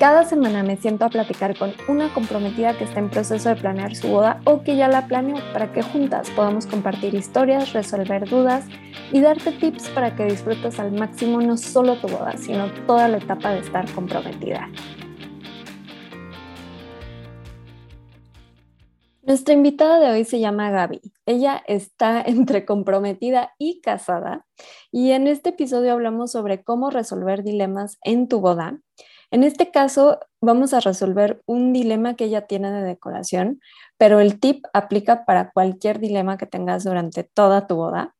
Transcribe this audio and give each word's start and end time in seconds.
Cada 0.00 0.24
semana 0.24 0.62
me 0.62 0.78
siento 0.78 1.04
a 1.04 1.10
platicar 1.10 1.58
con 1.58 1.74
una 1.86 2.10
comprometida 2.14 2.74
que 2.74 2.84
está 2.84 3.00
en 3.00 3.10
proceso 3.10 3.50
de 3.50 3.56
planear 3.56 3.94
su 3.94 4.08
boda 4.08 4.40
o 4.46 4.62
que 4.62 4.74
ya 4.74 4.88
la 4.88 5.06
planeó 5.06 5.36
para 5.52 5.74
que 5.74 5.82
juntas 5.82 6.30
podamos 6.30 6.66
compartir 6.66 7.14
historias, 7.14 7.74
resolver 7.74 8.26
dudas 8.26 8.64
y 9.12 9.20
darte 9.20 9.52
tips 9.52 9.90
para 9.90 10.16
que 10.16 10.24
disfrutes 10.24 10.80
al 10.80 10.92
máximo 10.92 11.42
no 11.42 11.58
solo 11.58 11.96
tu 11.96 12.08
boda, 12.08 12.34
sino 12.38 12.72
toda 12.86 13.08
la 13.08 13.18
etapa 13.18 13.52
de 13.52 13.58
estar 13.58 13.92
comprometida. 13.92 14.70
Nuestra 19.20 19.52
invitada 19.52 20.00
de 20.00 20.12
hoy 20.12 20.24
se 20.24 20.40
llama 20.40 20.70
Gaby. 20.70 21.02
Ella 21.26 21.62
está 21.66 22.22
entre 22.26 22.64
comprometida 22.64 23.52
y 23.58 23.82
casada 23.82 24.46
y 24.90 25.10
en 25.10 25.26
este 25.26 25.50
episodio 25.50 25.92
hablamos 25.92 26.32
sobre 26.32 26.64
cómo 26.64 26.88
resolver 26.88 27.42
dilemas 27.42 27.98
en 28.02 28.28
tu 28.28 28.40
boda 28.40 28.80
en 29.30 29.44
este 29.44 29.70
caso, 29.70 30.18
vamos 30.40 30.74
a 30.74 30.80
resolver 30.80 31.42
un 31.46 31.72
dilema 31.72 32.16
que 32.16 32.24
ella 32.24 32.46
tiene 32.46 32.72
de 32.72 32.82
decoración, 32.82 33.60
pero 33.96 34.20
el 34.20 34.40
tip 34.40 34.64
aplica 34.72 35.24
para 35.24 35.50
cualquier 35.52 36.00
dilema 36.00 36.36
que 36.36 36.46
tengas 36.46 36.84
durante 36.84 37.22
toda 37.22 37.66
tu 37.66 37.76
boda. 37.76 38.14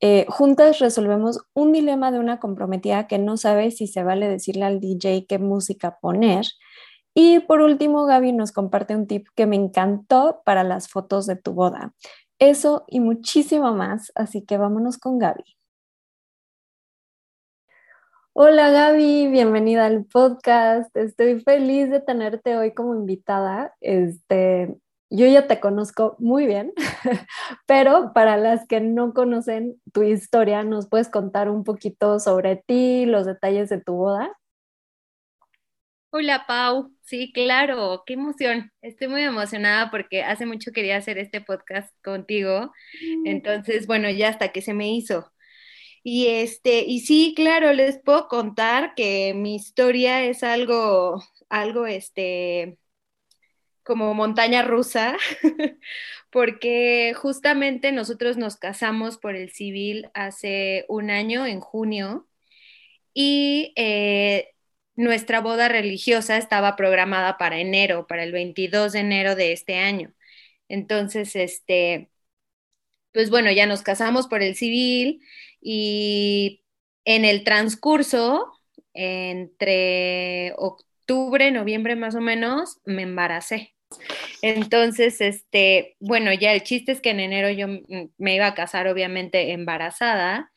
Eh, 0.00 0.26
juntas 0.28 0.78
resolvemos 0.78 1.40
un 1.54 1.72
dilema 1.72 2.12
de 2.12 2.20
una 2.20 2.38
comprometida 2.38 3.08
que 3.08 3.18
no 3.18 3.36
sabe 3.36 3.72
si 3.72 3.88
se 3.88 4.04
vale 4.04 4.28
decirle 4.28 4.64
al 4.64 4.80
DJ 4.80 5.26
qué 5.28 5.38
música 5.38 5.98
poner. 6.00 6.46
Y 7.14 7.40
por 7.40 7.60
último, 7.60 8.06
Gaby 8.06 8.32
nos 8.32 8.52
comparte 8.52 8.94
un 8.94 9.06
tip 9.06 9.26
que 9.34 9.46
me 9.46 9.56
encantó 9.56 10.40
para 10.44 10.62
las 10.64 10.88
fotos 10.88 11.26
de 11.26 11.36
tu 11.36 11.52
boda. 11.52 11.94
Eso 12.38 12.84
y 12.86 13.00
muchísimo 13.00 13.74
más, 13.74 14.12
así 14.14 14.42
que 14.44 14.56
vámonos 14.56 14.98
con 14.98 15.18
Gaby. 15.18 15.57
Hola 18.40 18.70
Gaby, 18.70 19.26
bienvenida 19.26 19.86
al 19.86 20.04
podcast. 20.04 20.96
Estoy 20.96 21.40
feliz 21.40 21.90
de 21.90 21.98
tenerte 21.98 22.56
hoy 22.56 22.72
como 22.72 22.94
invitada. 22.94 23.74
Este, 23.80 24.76
yo 25.10 25.26
ya 25.26 25.48
te 25.48 25.58
conozco 25.58 26.14
muy 26.20 26.46
bien, 26.46 26.72
pero 27.66 28.12
para 28.14 28.36
las 28.36 28.64
que 28.68 28.80
no 28.80 29.12
conocen 29.12 29.82
tu 29.92 30.04
historia, 30.04 30.62
¿nos 30.62 30.88
puedes 30.88 31.08
contar 31.08 31.50
un 31.50 31.64
poquito 31.64 32.20
sobre 32.20 32.62
ti, 32.64 33.06
los 33.06 33.26
detalles 33.26 33.70
de 33.70 33.80
tu 33.80 33.94
boda? 33.94 34.30
Hola 36.10 36.44
Pau, 36.46 36.92
sí, 37.02 37.32
claro, 37.32 38.04
qué 38.06 38.12
emoción. 38.12 38.70
Estoy 38.82 39.08
muy 39.08 39.22
emocionada 39.22 39.90
porque 39.90 40.22
hace 40.22 40.46
mucho 40.46 40.70
quería 40.70 40.96
hacer 40.96 41.18
este 41.18 41.40
podcast 41.40 41.92
contigo. 42.04 42.72
Mm. 43.02 43.26
Entonces, 43.26 43.88
bueno, 43.88 44.08
ya 44.10 44.28
hasta 44.28 44.52
que 44.52 44.62
se 44.62 44.74
me 44.74 44.92
hizo. 44.92 45.28
Y 46.02 46.28
este, 46.28 46.80
y 46.86 47.00
sí, 47.00 47.34
claro, 47.36 47.72
les 47.72 47.98
puedo 47.98 48.28
contar 48.28 48.94
que 48.94 49.34
mi 49.34 49.56
historia 49.56 50.24
es 50.24 50.42
algo, 50.42 51.22
algo 51.48 51.86
este, 51.86 52.78
como 53.82 54.14
montaña 54.14 54.62
rusa, 54.62 55.16
porque 56.30 57.14
justamente 57.16 57.92
nosotros 57.92 58.36
nos 58.36 58.56
casamos 58.56 59.18
por 59.18 59.34
el 59.36 59.50
civil 59.50 60.10
hace 60.14 60.84
un 60.88 61.10
año, 61.10 61.46
en 61.46 61.60
junio, 61.60 62.28
y 63.14 63.72
eh, 63.76 64.50
nuestra 64.96 65.40
boda 65.40 65.68
religiosa 65.68 66.36
estaba 66.38 66.76
programada 66.76 67.38
para 67.38 67.60
enero, 67.60 68.06
para 68.06 68.24
el 68.24 68.32
22 68.32 68.92
de 68.92 69.00
enero 69.00 69.36
de 69.36 69.52
este 69.52 69.76
año. 69.76 70.12
Entonces, 70.68 71.34
este, 71.36 72.10
pues 73.12 73.30
bueno, 73.30 73.50
ya 73.52 73.66
nos 73.66 73.82
casamos 73.82 74.26
por 74.26 74.42
el 74.42 74.54
civil 74.54 75.20
y 75.60 76.64
en 77.04 77.24
el 77.24 77.44
transcurso, 77.44 78.52
entre 78.94 80.52
octubre, 80.56 81.50
noviembre 81.50 81.96
más 81.96 82.14
o 82.14 82.20
menos, 82.20 82.78
me 82.84 83.02
embaracé. 83.02 83.74
Entonces, 84.42 85.20
este, 85.20 85.96
bueno, 86.00 86.32
ya 86.32 86.52
el 86.52 86.62
chiste 86.62 86.92
es 86.92 87.00
que 87.00 87.10
en 87.10 87.20
enero 87.20 87.50
yo 87.50 87.66
me 88.18 88.34
iba 88.34 88.46
a 88.46 88.54
casar 88.54 88.86
obviamente 88.88 89.52
embarazada 89.52 90.52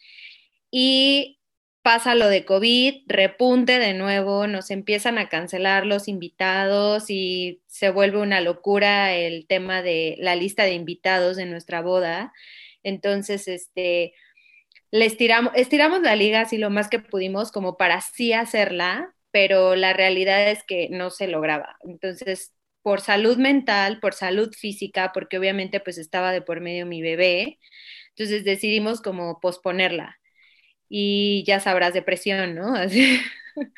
y 0.69 1.40
pasa 1.81 2.15
lo 2.15 2.27
de 2.29 2.45
COVID, 2.45 3.03
repunte 3.07 3.79
de 3.79 3.93
nuevo, 3.93 4.47
nos 4.47 4.71
empiezan 4.71 5.17
a 5.17 5.29
cancelar 5.29 5.85
los 5.85 6.07
invitados 6.07 7.09
y 7.09 7.61
se 7.67 7.89
vuelve 7.91 8.19
una 8.19 8.41
locura 8.41 9.13
el 9.13 9.47
tema 9.47 9.81
de 9.81 10.15
la 10.19 10.35
lista 10.35 10.63
de 10.63 10.73
invitados 10.73 11.37
de 11.37 11.45
nuestra 11.45 11.81
boda. 11.81 12.33
Entonces, 12.83 13.47
este, 13.47 14.13
le 14.91 15.05
estiramos, 15.05 15.53
estiramos 15.55 16.01
la 16.01 16.15
liga 16.15 16.41
así 16.41 16.57
lo 16.57 16.69
más 16.69 16.89
que 16.89 16.99
pudimos 16.99 17.51
como 17.51 17.77
para 17.77 18.01
sí 18.01 18.33
hacerla, 18.33 19.15
pero 19.31 19.75
la 19.75 19.93
realidad 19.93 20.49
es 20.49 20.63
que 20.63 20.89
no 20.89 21.09
se 21.11 21.27
lograba. 21.27 21.77
Entonces, 21.83 22.53
por 22.83 23.01
salud 23.01 23.37
mental, 23.37 23.99
por 23.99 24.13
salud 24.13 24.53
física, 24.53 25.11
porque 25.13 25.37
obviamente 25.37 25.79
pues 25.79 25.97
estaba 25.97 26.31
de 26.31 26.41
por 26.41 26.61
medio 26.61 26.85
mi 26.85 27.01
bebé, 27.01 27.59
entonces 28.09 28.43
decidimos 28.43 29.01
como 29.01 29.39
posponerla. 29.39 30.20
Y 30.93 31.45
ya 31.47 31.61
sabrás, 31.61 31.93
depresión, 31.93 32.53
¿no? 32.53 32.73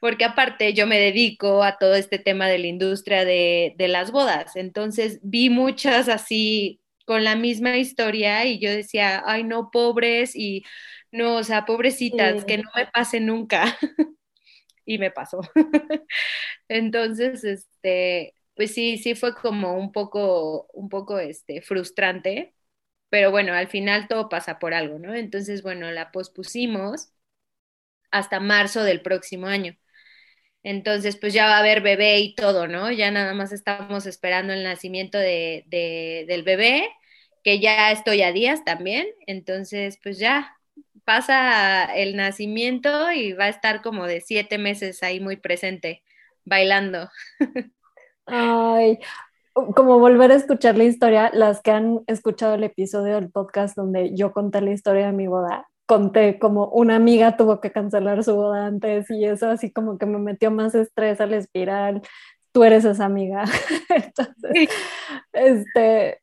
porque 0.00 0.24
aparte 0.24 0.72
yo 0.72 0.86
me 0.86 1.00
dedico 1.00 1.64
a 1.64 1.78
todo 1.78 1.96
este 1.96 2.20
tema 2.20 2.46
de 2.46 2.58
la 2.58 2.68
industria 2.68 3.24
de, 3.24 3.74
de 3.76 3.88
las 3.88 4.12
bodas, 4.12 4.54
entonces 4.54 5.18
vi 5.22 5.50
muchas 5.50 6.08
así 6.08 6.80
con 7.04 7.24
la 7.24 7.34
misma 7.34 7.76
historia 7.78 8.44
y 8.44 8.60
yo 8.60 8.70
decía, 8.70 9.22
ay 9.26 9.42
no, 9.42 9.70
pobres 9.72 10.36
y 10.36 10.62
no, 11.10 11.36
o 11.36 11.42
sea, 11.42 11.64
pobrecitas, 11.64 12.44
que 12.44 12.58
no 12.58 12.70
me 12.76 12.86
pase 12.86 13.18
nunca. 13.18 13.76
y 14.84 14.98
me 14.98 15.10
pasó. 15.10 15.40
Entonces, 16.68 17.44
este, 17.44 18.34
pues 18.54 18.72
sí, 18.74 18.98
sí 18.98 19.14
fue 19.14 19.34
como 19.34 19.74
un 19.78 19.92
poco, 19.92 20.66
un 20.72 20.88
poco, 20.88 21.18
este, 21.18 21.62
frustrante, 21.62 22.54
pero 23.10 23.30
bueno, 23.30 23.54
al 23.54 23.68
final 23.68 24.08
todo 24.08 24.28
pasa 24.28 24.58
por 24.58 24.74
algo, 24.74 24.98
¿no? 24.98 25.14
Entonces, 25.14 25.62
bueno, 25.62 25.90
la 25.90 26.12
pospusimos 26.12 27.10
hasta 28.10 28.40
marzo 28.40 28.82
del 28.84 29.02
próximo 29.02 29.46
año. 29.46 29.76
Entonces, 30.62 31.16
pues 31.18 31.34
ya 31.34 31.46
va 31.46 31.56
a 31.56 31.60
haber 31.60 31.82
bebé 31.82 32.20
y 32.20 32.34
todo, 32.34 32.68
¿no? 32.68 32.90
Ya 32.92 33.10
nada 33.10 33.34
más 33.34 33.52
estamos 33.52 34.06
esperando 34.06 34.52
el 34.52 34.64
nacimiento 34.64 35.18
de, 35.18 35.64
del 36.28 36.42
bebé 36.42 36.88
que 37.44 37.60
ya 37.60 37.92
estoy 37.92 38.22
a 38.22 38.32
días 38.32 38.64
también, 38.64 39.06
entonces 39.26 39.98
pues 40.02 40.18
ya 40.18 40.56
pasa 41.04 41.84
el 41.96 42.16
nacimiento 42.16 43.12
y 43.12 43.32
va 43.32 43.44
a 43.46 43.48
estar 43.50 43.82
como 43.82 44.06
de 44.06 44.20
siete 44.20 44.58
meses 44.58 45.02
ahí 45.02 45.20
muy 45.20 45.36
presente, 45.36 46.02
bailando. 46.44 47.10
Ay, 48.26 48.98
como 49.74 49.98
volver 49.98 50.32
a 50.32 50.36
escuchar 50.36 50.76
la 50.76 50.84
historia, 50.84 51.30
las 51.32 51.60
que 51.62 51.70
han 51.70 52.00
escuchado 52.06 52.54
el 52.54 52.64
episodio 52.64 53.14
del 53.14 53.30
podcast 53.30 53.76
donde 53.76 54.14
yo 54.14 54.32
conté 54.32 54.60
la 54.60 54.72
historia 54.72 55.06
de 55.06 55.12
mi 55.12 55.26
boda, 55.26 55.68
conté 55.86 56.38
como 56.38 56.68
una 56.68 56.96
amiga 56.96 57.36
tuvo 57.36 57.60
que 57.60 57.72
cancelar 57.72 58.22
su 58.22 58.36
boda 58.36 58.66
antes 58.66 59.10
y 59.10 59.24
eso 59.24 59.48
así 59.48 59.72
como 59.72 59.96
que 59.96 60.06
me 60.06 60.18
metió 60.18 60.50
más 60.50 60.74
estrés 60.74 61.20
al 61.20 61.34
espiral. 61.34 62.02
Tú 62.52 62.64
eres 62.64 62.84
esa 62.84 63.04
amiga. 63.04 63.44
Entonces, 63.88 64.70
este, 65.32 66.20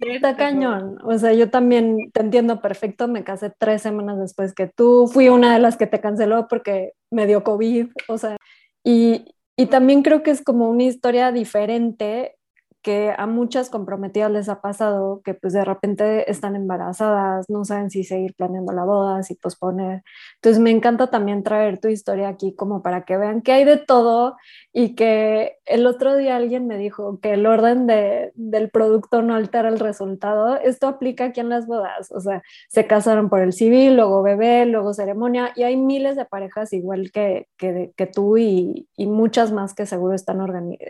Está 0.00 0.34
cañón. 0.34 0.98
O 1.04 1.18
sea, 1.18 1.34
yo 1.34 1.50
también 1.50 2.10
te 2.12 2.22
entiendo 2.22 2.60
perfecto. 2.60 3.06
Me 3.06 3.22
casé 3.22 3.52
tres 3.56 3.82
semanas 3.82 4.18
después 4.18 4.54
que 4.54 4.66
tú. 4.66 5.08
Fui 5.08 5.28
una 5.28 5.52
de 5.52 5.58
las 5.58 5.76
que 5.76 5.86
te 5.86 6.00
canceló 6.00 6.48
porque 6.48 6.92
me 7.10 7.26
dio 7.26 7.44
COVID. 7.44 7.88
O 8.08 8.16
sea, 8.16 8.36
y, 8.82 9.26
y 9.56 9.66
también 9.66 10.02
creo 10.02 10.22
que 10.22 10.30
es 10.30 10.42
como 10.42 10.70
una 10.70 10.84
historia 10.84 11.32
diferente 11.32 12.36
que 12.82 13.14
a 13.16 13.26
muchas 13.26 13.70
comprometidas 13.70 14.30
les 14.30 14.48
ha 14.48 14.60
pasado 14.60 15.20
que 15.24 15.34
pues 15.34 15.52
de 15.52 15.64
repente 15.64 16.30
están 16.30 16.56
embarazadas, 16.56 17.48
no 17.48 17.64
saben 17.64 17.90
si 17.90 18.04
seguir 18.04 18.34
planeando 18.34 18.72
la 18.72 18.84
boda, 18.84 19.22
si 19.22 19.34
posponer. 19.34 20.02
Entonces 20.36 20.60
me 20.60 20.70
encanta 20.70 21.08
también 21.08 21.42
traer 21.42 21.78
tu 21.78 21.88
historia 21.88 22.28
aquí 22.28 22.54
como 22.54 22.82
para 22.82 23.04
que 23.04 23.16
vean 23.16 23.42
que 23.42 23.52
hay 23.52 23.64
de 23.64 23.76
todo 23.76 24.36
y 24.72 24.94
que 24.94 25.56
el 25.66 25.86
otro 25.86 26.16
día 26.16 26.36
alguien 26.36 26.66
me 26.66 26.78
dijo 26.78 27.20
que 27.20 27.34
el 27.34 27.46
orden 27.46 27.86
de, 27.86 28.32
del 28.34 28.70
producto 28.70 29.22
no 29.22 29.34
altera 29.34 29.68
el 29.68 29.78
resultado. 29.78 30.56
Esto 30.56 30.88
aplica 30.88 31.26
aquí 31.26 31.40
en 31.40 31.48
las 31.48 31.66
bodas, 31.66 32.10
o 32.12 32.20
sea, 32.20 32.42
se 32.68 32.86
casaron 32.86 33.28
por 33.28 33.40
el 33.40 33.52
civil, 33.52 33.96
luego 33.96 34.22
bebé, 34.22 34.64
luego 34.66 34.94
ceremonia 34.94 35.52
y 35.54 35.64
hay 35.64 35.76
miles 35.76 36.16
de 36.16 36.24
parejas 36.24 36.72
igual 36.72 37.10
que, 37.12 37.48
que, 37.56 37.92
que 37.96 38.06
tú 38.06 38.38
y, 38.38 38.88
y, 38.96 39.06
muchas 39.06 39.52
más 39.52 39.74
que 39.74 39.86
seguro 39.86 40.14
están 40.14 40.40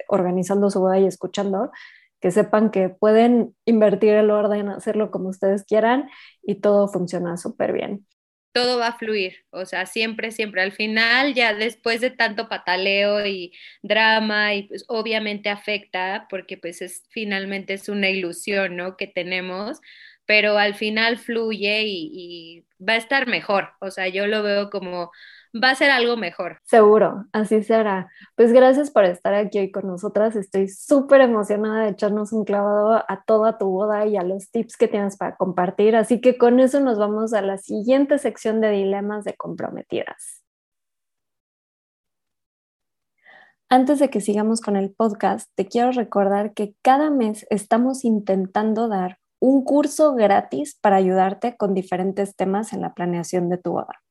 organizando 0.08 0.70
su 0.70 0.80
boda 0.80 0.98
y 0.98 1.06
escuchando 1.06 1.70
que 2.20 2.30
sepan 2.30 2.70
que 2.70 2.88
pueden 2.90 3.56
invertir 3.66 4.14
el 4.14 4.30
orden, 4.30 4.68
hacerlo 4.68 5.10
como 5.10 5.28
ustedes 5.30 5.64
quieran 5.64 6.08
y 6.42 6.56
todo 6.56 6.88
funciona 6.88 7.36
súper 7.36 7.72
bien. 7.72 8.06
todo 8.52 8.78
va 8.80 8.88
a 8.88 8.98
fluir, 8.98 9.46
o 9.50 9.64
sea, 9.64 9.86
siempre, 9.86 10.32
siempre. 10.32 10.60
Al 10.62 10.72
final, 10.72 11.34
ya 11.34 11.54
después 11.54 12.00
de 12.00 12.10
tanto 12.10 12.48
pataleo 12.48 13.24
y 13.26 13.52
drama, 13.82 14.54
y 14.54 14.64
pues 14.64 14.84
obviamente 14.88 15.48
afecta, 15.50 16.26
porque 16.28 16.56
pues 16.58 16.82
es 16.82 17.04
finalmente 17.10 17.74
es 17.74 17.88
una 17.88 18.08
ilusión, 18.10 18.74
¿no? 18.76 18.96
Que 18.96 19.06
tenemos, 19.06 19.80
pero 20.26 20.58
al 20.58 20.74
final 20.74 21.18
fluye 21.18 21.82
y, 21.84 22.10
y 22.80 22.84
va 22.84 22.94
a 22.94 22.96
estar 22.96 23.28
mejor, 23.28 23.70
o 23.80 23.90
sea, 23.92 24.08
yo 24.08 24.26
lo 24.26 24.42
veo 24.42 24.68
como 24.70 25.12
va 25.54 25.70
a 25.70 25.74
ser 25.74 25.90
algo 25.90 26.16
mejor. 26.16 26.58
Seguro, 26.64 27.26
así 27.32 27.62
será. 27.62 28.10
Pues 28.36 28.52
gracias 28.52 28.90
por 28.90 29.04
estar 29.04 29.34
aquí 29.34 29.58
hoy 29.58 29.70
con 29.70 29.86
nosotras. 29.86 30.36
Estoy 30.36 30.68
súper 30.68 31.20
emocionada 31.20 31.84
de 31.84 31.90
echarnos 31.90 32.32
un 32.32 32.44
clavado 32.44 33.04
a 33.08 33.22
toda 33.26 33.58
tu 33.58 33.66
boda 33.66 34.06
y 34.06 34.16
a 34.16 34.22
los 34.22 34.50
tips 34.50 34.76
que 34.76 34.88
tienes 34.88 35.16
para 35.16 35.36
compartir. 35.36 35.96
Así 35.96 36.20
que 36.20 36.38
con 36.38 36.60
eso 36.60 36.80
nos 36.80 36.98
vamos 36.98 37.32
a 37.32 37.42
la 37.42 37.58
siguiente 37.58 38.18
sección 38.18 38.60
de 38.60 38.70
dilemas 38.70 39.24
de 39.24 39.34
comprometidas. 39.34 40.44
Antes 43.72 44.00
de 44.00 44.10
que 44.10 44.20
sigamos 44.20 44.60
con 44.60 44.74
el 44.74 44.92
podcast, 44.92 45.48
te 45.54 45.68
quiero 45.68 45.92
recordar 45.92 46.54
que 46.54 46.74
cada 46.82 47.08
mes 47.10 47.46
estamos 47.50 48.04
intentando 48.04 48.88
dar 48.88 49.18
un 49.38 49.64
curso 49.64 50.14
gratis 50.14 50.76
para 50.80 50.96
ayudarte 50.96 51.56
con 51.56 51.72
diferentes 51.72 52.34
temas 52.34 52.72
en 52.72 52.82
la 52.82 52.94
planeación 52.94 53.48
de 53.48 53.58
tu 53.58 53.72
boda. 53.72 54.02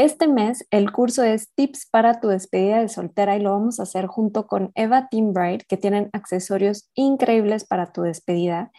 Este 0.00 0.28
mes 0.28 0.66
el 0.70 0.92
curso 0.92 1.22
es 1.24 1.52
Tips 1.54 1.86
para 1.90 2.20
tu 2.20 2.28
despedida 2.28 2.80
de 2.80 2.88
soltera 2.88 3.36
y 3.36 3.40
lo 3.40 3.50
vamos 3.50 3.78
a 3.78 3.82
hacer 3.82 4.06
junto 4.06 4.46
con 4.46 4.72
Eva 4.74 5.08
Timbride, 5.10 5.66
que 5.68 5.76
tienen 5.76 6.08
accesorios 6.14 6.88
increíbles 6.94 7.66
para 7.66 7.92
tu 7.92 8.00
despedida. 8.00 8.72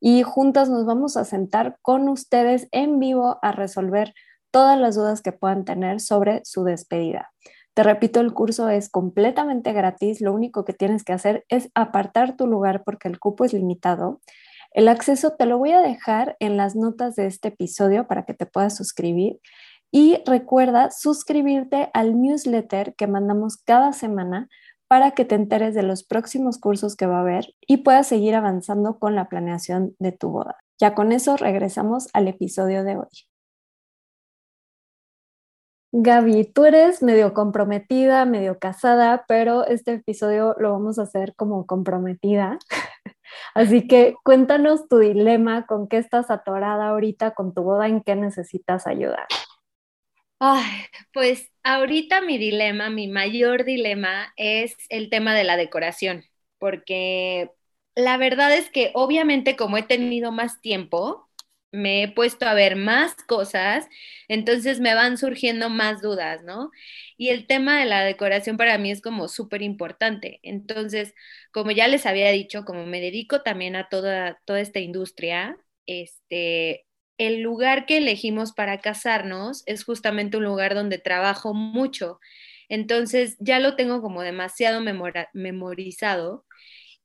Y 0.00 0.24
juntas 0.24 0.68
nos 0.70 0.84
vamos 0.84 1.16
a 1.16 1.24
sentar 1.24 1.78
con 1.80 2.08
ustedes 2.08 2.66
en 2.72 2.98
vivo 2.98 3.38
a 3.40 3.52
resolver 3.52 4.14
todas 4.50 4.76
las 4.76 4.96
dudas 4.96 5.22
que 5.22 5.30
puedan 5.30 5.64
tener 5.64 6.00
sobre 6.00 6.40
su 6.44 6.64
despedida. 6.64 7.30
Te 7.74 7.84
repito, 7.84 8.18
el 8.18 8.32
curso 8.32 8.68
es 8.68 8.88
completamente 8.88 9.72
gratis. 9.72 10.20
Lo 10.20 10.32
único 10.32 10.64
que 10.64 10.72
tienes 10.72 11.04
que 11.04 11.12
hacer 11.12 11.44
es 11.50 11.70
apartar 11.76 12.36
tu 12.36 12.48
lugar 12.48 12.82
porque 12.84 13.06
el 13.06 13.20
cupo 13.20 13.44
es 13.44 13.52
limitado. 13.52 14.20
El 14.72 14.88
acceso 14.88 15.36
te 15.38 15.46
lo 15.46 15.56
voy 15.56 15.70
a 15.70 15.80
dejar 15.80 16.36
en 16.40 16.56
las 16.56 16.74
notas 16.74 17.14
de 17.14 17.26
este 17.26 17.46
episodio 17.48 18.08
para 18.08 18.24
que 18.24 18.34
te 18.34 18.44
puedas 18.44 18.76
suscribir. 18.76 19.38
Y 19.90 20.22
recuerda 20.26 20.90
suscribirte 20.90 21.90
al 21.94 22.20
newsletter 22.20 22.94
que 22.94 23.06
mandamos 23.06 23.56
cada 23.56 23.92
semana 23.92 24.48
para 24.88 25.12
que 25.12 25.24
te 25.24 25.34
enteres 25.34 25.74
de 25.74 25.82
los 25.82 26.04
próximos 26.04 26.58
cursos 26.58 26.96
que 26.96 27.06
va 27.06 27.18
a 27.18 27.20
haber 27.20 27.54
y 27.66 27.78
puedas 27.78 28.06
seguir 28.06 28.34
avanzando 28.34 28.98
con 28.98 29.14
la 29.14 29.28
planeación 29.28 29.94
de 29.98 30.12
tu 30.12 30.30
boda. 30.30 30.56
Ya 30.78 30.94
con 30.94 31.12
eso 31.12 31.36
regresamos 31.36 32.08
al 32.12 32.28
episodio 32.28 32.84
de 32.84 32.96
hoy. 32.98 33.08
Gaby, 35.96 36.46
tú 36.52 36.64
eres 36.64 37.04
medio 37.04 37.34
comprometida, 37.34 38.24
medio 38.24 38.58
casada, 38.58 39.24
pero 39.28 39.64
este 39.64 39.92
episodio 39.94 40.56
lo 40.58 40.72
vamos 40.72 40.98
a 40.98 41.02
hacer 41.02 41.36
como 41.36 41.66
comprometida. 41.66 42.58
Así 43.54 43.86
que 43.86 44.16
cuéntanos 44.24 44.88
tu 44.88 44.98
dilema, 44.98 45.66
con 45.66 45.86
qué 45.86 45.98
estás 45.98 46.32
atorada 46.32 46.88
ahorita 46.88 47.32
con 47.34 47.54
tu 47.54 47.62
boda, 47.62 47.86
en 47.86 48.02
qué 48.02 48.16
necesitas 48.16 48.88
ayudar. 48.88 49.26
Pues 51.12 51.50
ahorita 51.62 52.20
mi 52.22 52.38
dilema, 52.38 52.90
mi 52.90 53.08
mayor 53.08 53.64
dilema 53.64 54.32
es 54.36 54.76
el 54.88 55.10
tema 55.10 55.34
de 55.34 55.44
la 55.44 55.56
decoración, 55.56 56.24
porque 56.58 57.50
la 57.94 58.16
verdad 58.16 58.52
es 58.54 58.70
que 58.70 58.90
obviamente 58.94 59.56
como 59.56 59.76
he 59.78 59.82
tenido 59.82 60.32
más 60.32 60.60
tiempo, 60.60 61.28
me 61.72 62.04
he 62.04 62.08
puesto 62.12 62.46
a 62.46 62.54
ver 62.54 62.76
más 62.76 63.14
cosas, 63.26 63.88
entonces 64.28 64.78
me 64.80 64.94
van 64.94 65.18
surgiendo 65.18 65.70
más 65.70 66.00
dudas, 66.02 66.42
¿no? 66.44 66.70
Y 67.16 67.30
el 67.30 67.46
tema 67.48 67.78
de 67.80 67.86
la 67.86 68.04
decoración 68.04 68.56
para 68.56 68.78
mí 68.78 68.90
es 68.92 69.00
como 69.02 69.26
súper 69.28 69.60
importante. 69.62 70.38
Entonces, 70.44 71.14
como 71.52 71.72
ya 71.72 71.88
les 71.88 72.06
había 72.06 72.30
dicho, 72.30 72.64
como 72.64 72.86
me 72.86 73.00
dedico 73.00 73.42
también 73.42 73.74
a 73.76 73.88
toda, 73.88 74.40
toda 74.44 74.60
esta 74.60 74.78
industria, 74.80 75.56
este, 75.86 76.86
el 77.18 77.42
lugar 77.42 77.86
que 77.86 77.98
elegimos 77.98 78.52
para 78.52 78.78
casarnos 78.80 79.62
es 79.66 79.84
justamente 79.84 80.36
un 80.36 80.44
lugar 80.44 80.74
donde 80.74 80.98
trabajo 80.98 81.54
mucho. 81.54 82.20
Entonces 82.68 83.36
ya 83.40 83.60
lo 83.60 83.76
tengo 83.76 84.02
como 84.02 84.22
demasiado 84.22 84.80
memorizado 85.34 86.44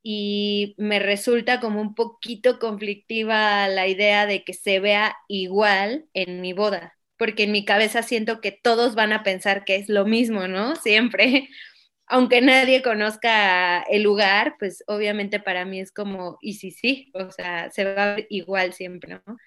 y 0.04 0.76
me 0.78 1.00
resulta 1.00 1.60
como 1.60 1.82
un 1.82 1.96
poquito 1.96 2.60
conflictiva 2.60 3.68
la 3.68 3.88
idea 3.88 4.26
de 4.26 4.44
que 4.44 4.54
se 4.54 4.80
vea 4.80 5.16
igual 5.28 6.06
en 6.14 6.42
mi 6.42 6.54
boda, 6.54 6.94
porque 7.18 7.44
en 7.44 7.52
mi 7.52 7.66
cabeza 7.66 8.02
siento 8.04 8.42
que 8.42 8.52
todos 8.52 8.96
van 8.96 9.14
a 9.14 9.24
pensar 9.24 9.66
que 9.66 9.76
es 9.76 9.90
lo 9.90 10.06
mismo, 10.06 10.48
¿no? 10.48 10.76
Siempre. 10.76 11.50
Aunque 12.12 12.42
nadie 12.42 12.82
conozca 12.82 13.82
el 13.84 14.02
lugar, 14.04 14.56
pues 14.60 14.84
obviamente 14.88 15.40
para 15.40 15.64
mí 15.66 15.80
es 15.80 15.92
como, 15.92 16.40
y 16.42 16.56
sí, 16.56 16.72
sí, 16.72 17.12
o 17.14 17.30
sea, 17.32 17.70
se 17.72 17.84
va 17.86 18.18
igual 18.30 18.74
siempre, 18.74 19.22
¿no? 19.28 19.38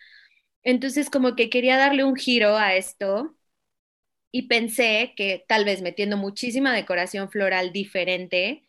Entonces 0.64 1.10
como 1.10 1.36
que 1.36 1.50
quería 1.50 1.76
darle 1.76 2.04
un 2.04 2.16
giro 2.16 2.56
a 2.56 2.74
esto 2.74 3.34
y 4.32 4.48
pensé 4.48 5.14
que 5.16 5.44
tal 5.48 5.64
vez 5.64 5.82
metiendo 5.82 6.16
muchísima 6.16 6.72
decoración 6.74 7.30
floral 7.30 7.72
diferente 7.72 8.64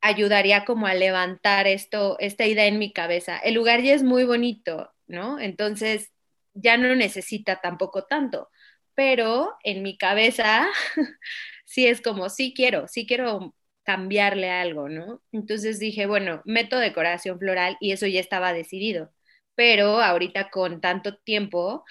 ayudaría 0.00 0.64
como 0.64 0.86
a 0.86 0.94
levantar 0.94 1.66
esto, 1.66 2.16
esta 2.20 2.46
idea 2.46 2.66
en 2.66 2.78
mi 2.78 2.92
cabeza. 2.92 3.38
El 3.38 3.54
lugar 3.54 3.82
ya 3.82 3.94
es 3.94 4.02
muy 4.02 4.24
bonito, 4.24 4.90
¿no? 5.06 5.38
Entonces 5.40 6.12
ya 6.54 6.76
no 6.76 6.94
necesita 6.96 7.60
tampoco 7.60 8.04
tanto, 8.04 8.48
pero 8.94 9.56
en 9.64 9.82
mi 9.82 9.96
cabeza 9.98 10.68
sí 11.64 11.86
es 11.86 12.00
como, 12.00 12.28
sí 12.30 12.52
quiero, 12.54 12.88
sí 12.88 13.06
quiero 13.06 13.54
cambiarle 13.84 14.50
algo, 14.50 14.88
¿no? 14.88 15.22
Entonces 15.32 15.78
dije, 15.78 16.06
bueno, 16.06 16.42
meto 16.44 16.78
decoración 16.78 17.38
floral 17.38 17.76
y 17.80 17.92
eso 17.92 18.06
ya 18.06 18.20
estaba 18.20 18.52
decidido 18.52 19.12
pero 19.58 20.00
ahorita 20.02 20.50
con 20.50 20.80
tanto 20.80 21.18
tiempo, 21.18 21.84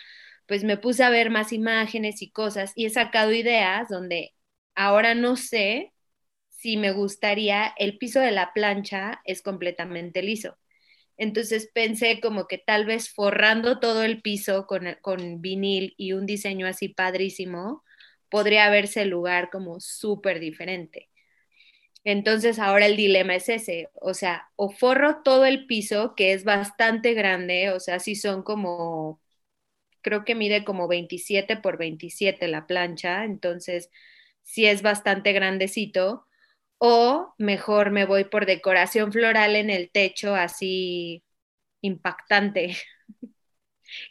pues 0.48 0.64
me 0.66 0.78
puse 0.78 1.04
a 1.06 1.12
ver 1.12 1.32
más 1.32 1.54
imágenes 1.54 2.22
y 2.24 2.32
cosas 2.32 2.74
y 2.76 2.86
he 2.88 2.92
sacado 2.92 3.34
ideas 3.34 3.90
donde 3.90 4.34
ahora 4.76 5.16
no 5.16 5.36
sé 5.38 5.94
si 6.50 6.78
me 6.78 6.92
gustaría, 6.92 7.74
el 7.78 7.98
piso 8.00 8.20
de 8.22 8.32
la 8.32 8.54
plancha 8.54 9.22
es 9.26 9.42
completamente 9.44 10.22
liso. 10.24 10.58
Entonces 11.18 11.70
pensé 11.74 12.22
como 12.22 12.48
que 12.48 12.58
tal 12.60 12.86
vez 12.86 13.10
forrando 13.10 13.80
todo 13.80 14.04
el 14.04 14.22
piso 14.22 14.68
con, 14.68 14.86
con 15.02 15.42
vinil 15.42 15.94
y 15.98 16.14
un 16.14 16.26
diseño 16.28 16.68
así 16.68 16.90
padrísimo, 16.90 17.84
podría 18.30 18.70
verse 18.70 19.04
el 19.04 19.10
lugar 19.10 19.50
como 19.52 19.80
súper 19.80 20.40
diferente. 20.40 21.10
Entonces 22.10 22.58
ahora 22.60 22.86
el 22.86 22.96
dilema 22.96 23.36
es 23.36 23.50
ese, 23.50 23.90
o 23.96 24.14
sea, 24.14 24.50
o 24.56 24.70
forro 24.72 25.24
todo 25.24 25.44
el 25.46 25.66
piso, 25.68 26.16
que 26.16 26.32
es 26.32 26.46
bastante 26.46 27.14
grande, 27.14 27.72
o 27.72 27.82
sea, 27.82 28.00
si 28.00 28.16
son 28.16 28.44
como, 28.44 29.20
creo 30.02 30.26
que 30.26 30.36
mide 30.36 30.66
como 30.66 30.88
27 30.88 31.58
por 31.58 31.78
27 31.78 32.48
la 32.48 32.68
plancha, 32.68 33.26
entonces 33.26 33.92
sí 34.44 34.66
es 34.68 34.84
bastante 34.84 35.34
grandecito, 35.34 36.28
o 36.80 37.34
mejor 37.40 37.92
me 37.92 38.06
voy 38.06 38.26
por 38.26 38.46
decoración 38.48 39.12
floral 39.14 39.56
en 39.58 39.70
el 39.72 39.92
techo, 39.92 40.36
así 40.36 41.24
impactante. 41.82 42.78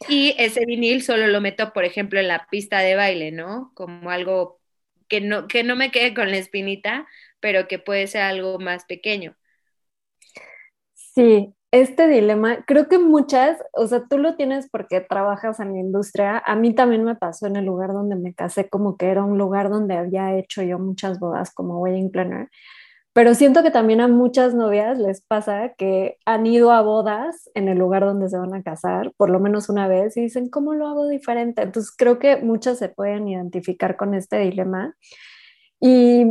Y 0.08 0.34
ese 0.38 0.64
vinil 0.66 1.02
solo 1.02 1.26
lo 1.26 1.40
meto, 1.40 1.72
por 1.72 1.84
ejemplo, 1.84 2.20
en 2.20 2.28
la 2.28 2.46
pista 2.50 2.80
de 2.80 2.94
baile, 2.96 3.32
¿no? 3.32 3.72
Como 3.74 4.10
algo 4.10 4.60
que 5.08 5.20
no, 5.20 5.46
que 5.48 5.62
no 5.64 5.76
me 5.76 5.90
quede 5.90 6.14
con 6.14 6.30
la 6.30 6.38
espinita, 6.38 7.06
pero 7.40 7.68
que 7.68 7.78
puede 7.78 8.06
ser 8.06 8.22
algo 8.22 8.58
más 8.58 8.84
pequeño. 8.84 9.36
Sí, 10.94 11.54
este 11.70 12.08
dilema, 12.08 12.64
creo 12.66 12.88
que 12.88 12.98
muchas, 12.98 13.58
o 13.72 13.86
sea, 13.86 14.04
tú 14.08 14.18
lo 14.18 14.36
tienes 14.36 14.68
porque 14.70 15.00
trabajas 15.00 15.60
en 15.60 15.72
la 15.72 15.78
industria, 15.80 16.42
a 16.44 16.56
mí 16.56 16.74
también 16.74 17.04
me 17.04 17.16
pasó 17.16 17.46
en 17.46 17.56
el 17.56 17.64
lugar 17.64 17.92
donde 17.92 18.16
me 18.16 18.34
casé, 18.34 18.68
como 18.68 18.96
que 18.96 19.06
era 19.06 19.24
un 19.24 19.38
lugar 19.38 19.70
donde 19.70 19.96
había 19.96 20.36
hecho 20.36 20.62
yo 20.62 20.78
muchas 20.78 21.18
bodas 21.18 21.52
como 21.52 21.80
wedding 21.80 22.10
planner, 22.10 22.48
pero 23.16 23.34
siento 23.34 23.62
que 23.62 23.70
también 23.70 24.02
a 24.02 24.08
muchas 24.08 24.54
novias 24.54 24.98
les 24.98 25.22
pasa 25.22 25.72
que 25.78 26.18
han 26.26 26.46
ido 26.46 26.70
a 26.70 26.82
bodas 26.82 27.50
en 27.54 27.68
el 27.68 27.78
lugar 27.78 28.04
donde 28.04 28.28
se 28.28 28.36
van 28.36 28.52
a 28.52 28.62
casar, 28.62 29.10
por 29.16 29.30
lo 29.30 29.40
menos 29.40 29.70
una 29.70 29.88
vez, 29.88 30.18
y 30.18 30.20
dicen, 30.20 30.50
¿cómo 30.50 30.74
lo 30.74 30.86
hago 30.86 31.08
diferente? 31.08 31.62
Entonces 31.62 31.94
creo 31.96 32.18
que 32.18 32.36
muchas 32.36 32.78
se 32.78 32.90
pueden 32.90 33.26
identificar 33.26 33.96
con 33.96 34.12
este 34.14 34.38
dilema. 34.40 34.94
Y 35.80 36.26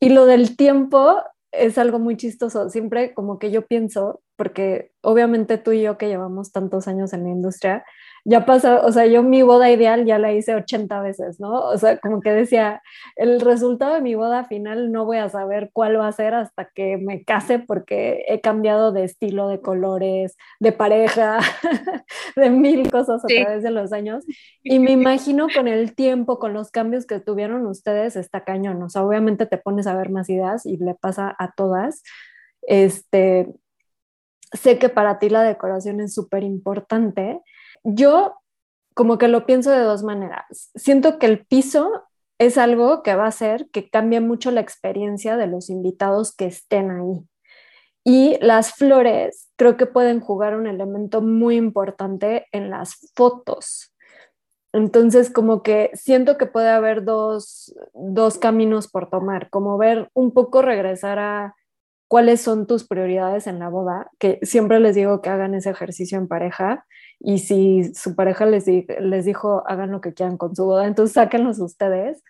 y 0.00 0.10
lo 0.10 0.26
del 0.26 0.56
tiempo 0.56 1.22
es 1.52 1.78
algo 1.78 1.98
muy 1.98 2.16
chistoso. 2.16 2.68
Siempre 2.70 3.14
como 3.14 3.38
que 3.38 3.50
yo 3.50 3.66
pienso, 3.66 4.20
porque 4.38 4.92
obviamente 5.02 5.58
tú 5.58 5.72
y 5.72 5.82
yo 5.82 5.98
que 5.98 6.06
llevamos 6.06 6.52
tantos 6.52 6.86
años 6.86 7.12
en 7.12 7.24
la 7.24 7.30
industria, 7.30 7.84
ya 8.24 8.46
pasó, 8.46 8.84
o 8.84 8.92
sea, 8.92 9.06
yo 9.06 9.22
mi 9.22 9.42
boda 9.42 9.70
ideal 9.70 10.04
ya 10.04 10.18
la 10.18 10.32
hice 10.32 10.54
80 10.54 11.00
veces, 11.00 11.40
¿no? 11.40 11.60
O 11.60 11.76
sea, 11.76 11.98
como 11.98 12.20
que 12.20 12.30
decía, 12.30 12.82
el 13.16 13.40
resultado 13.40 13.94
de 13.94 14.00
mi 14.00 14.14
boda 14.14 14.44
final 14.44 14.92
no 14.92 15.04
voy 15.06 15.16
a 15.16 15.28
saber 15.28 15.70
cuál 15.72 15.98
va 15.98 16.06
a 16.06 16.12
ser 16.12 16.34
hasta 16.34 16.66
que 16.66 16.98
me 16.98 17.24
case 17.24 17.58
porque 17.58 18.24
he 18.28 18.40
cambiado 18.40 18.92
de 18.92 19.04
estilo, 19.04 19.48
de 19.48 19.60
colores, 19.60 20.36
de 20.60 20.72
pareja, 20.72 21.38
de 22.36 22.50
mil 22.50 22.90
cosas 22.90 23.24
a 23.24 23.28
través 23.28 23.62
de 23.62 23.70
los 23.70 23.92
años. 23.92 24.24
Y 24.62 24.80
me 24.80 24.90
imagino 24.90 25.46
con 25.52 25.66
el 25.66 25.94
tiempo, 25.94 26.38
con 26.38 26.52
los 26.52 26.70
cambios 26.70 27.06
que 27.06 27.20
tuvieron 27.20 27.66
ustedes, 27.66 28.16
está 28.16 28.44
cañón. 28.44 28.82
O 28.82 28.90
sea, 28.90 29.02
obviamente 29.02 29.46
te 29.46 29.56
pones 29.56 29.86
a 29.86 29.96
ver 29.96 30.10
más 30.10 30.28
ideas 30.28 30.66
y 30.66 30.76
le 30.76 30.94
pasa 30.94 31.34
a 31.38 31.52
todas. 31.52 32.02
Este, 32.62 33.48
sé 34.52 34.78
que 34.78 34.88
para 34.88 35.18
ti 35.18 35.28
la 35.28 35.42
decoración 35.42 36.00
es 36.00 36.14
súper 36.14 36.42
importante 36.42 37.40
yo 37.84 38.34
como 38.94 39.18
que 39.18 39.28
lo 39.28 39.46
pienso 39.46 39.70
de 39.70 39.80
dos 39.80 40.02
maneras. 40.02 40.70
Siento 40.74 41.18
que 41.18 41.26
el 41.26 41.46
piso 41.46 42.02
es 42.38 42.58
algo 42.58 43.02
que 43.02 43.14
va 43.14 43.24
a 43.24 43.28
hacer 43.28 43.68
que 43.70 43.88
cambie 43.90 44.20
mucho 44.20 44.50
la 44.50 44.60
experiencia 44.60 45.36
de 45.36 45.46
los 45.46 45.70
invitados 45.70 46.34
que 46.34 46.46
estén 46.46 46.90
ahí. 46.90 47.24
Y 48.04 48.38
las 48.40 48.72
flores 48.72 49.50
creo 49.56 49.76
que 49.76 49.86
pueden 49.86 50.20
jugar 50.20 50.56
un 50.56 50.66
elemento 50.66 51.20
muy 51.20 51.56
importante 51.56 52.46
en 52.52 52.70
las 52.70 53.12
fotos. 53.14 53.94
Entonces, 54.72 55.30
como 55.30 55.62
que 55.62 55.90
siento 55.94 56.36
que 56.36 56.46
puede 56.46 56.68
haber 56.68 57.04
dos, 57.04 57.74
dos 57.94 58.38
caminos 58.38 58.88
por 58.88 59.10
tomar, 59.10 59.50
como 59.50 59.78
ver 59.78 60.10
un 60.14 60.32
poco 60.32 60.62
regresar 60.62 61.18
a 61.18 61.54
cuáles 62.08 62.40
son 62.40 62.66
tus 62.66 62.86
prioridades 62.86 63.46
en 63.46 63.58
la 63.58 63.68
boda, 63.68 64.10
que 64.18 64.38
siempre 64.42 64.80
les 64.80 64.96
digo 64.96 65.20
que 65.20 65.28
hagan 65.28 65.54
ese 65.54 65.70
ejercicio 65.70 66.18
en 66.18 66.26
pareja 66.26 66.86
y 67.20 67.38
si 67.38 67.92
su 67.94 68.16
pareja 68.16 68.46
les, 68.46 68.66
les 68.66 69.24
dijo 69.24 69.62
hagan 69.66 69.92
lo 69.92 70.00
que 70.00 70.14
quieran 70.14 70.38
con 70.38 70.56
su 70.56 70.64
boda, 70.64 70.86
entonces 70.86 71.14
sáquenlos 71.14 71.60
ustedes, 71.60 72.24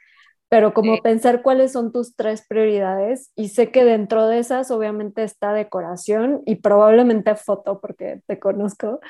pero 0.48 0.72
como 0.72 0.96
pensar 1.02 1.42
cuáles 1.42 1.72
son 1.72 1.92
tus 1.92 2.16
tres 2.16 2.44
prioridades 2.48 3.32
y 3.36 3.50
sé 3.50 3.70
que 3.70 3.84
dentro 3.84 4.26
de 4.26 4.38
esas 4.38 4.70
obviamente 4.70 5.22
está 5.22 5.52
decoración 5.52 6.42
y 6.46 6.56
probablemente 6.56 7.34
foto 7.36 7.80
porque 7.80 8.22
te 8.26 8.38
conozco, 8.38 9.00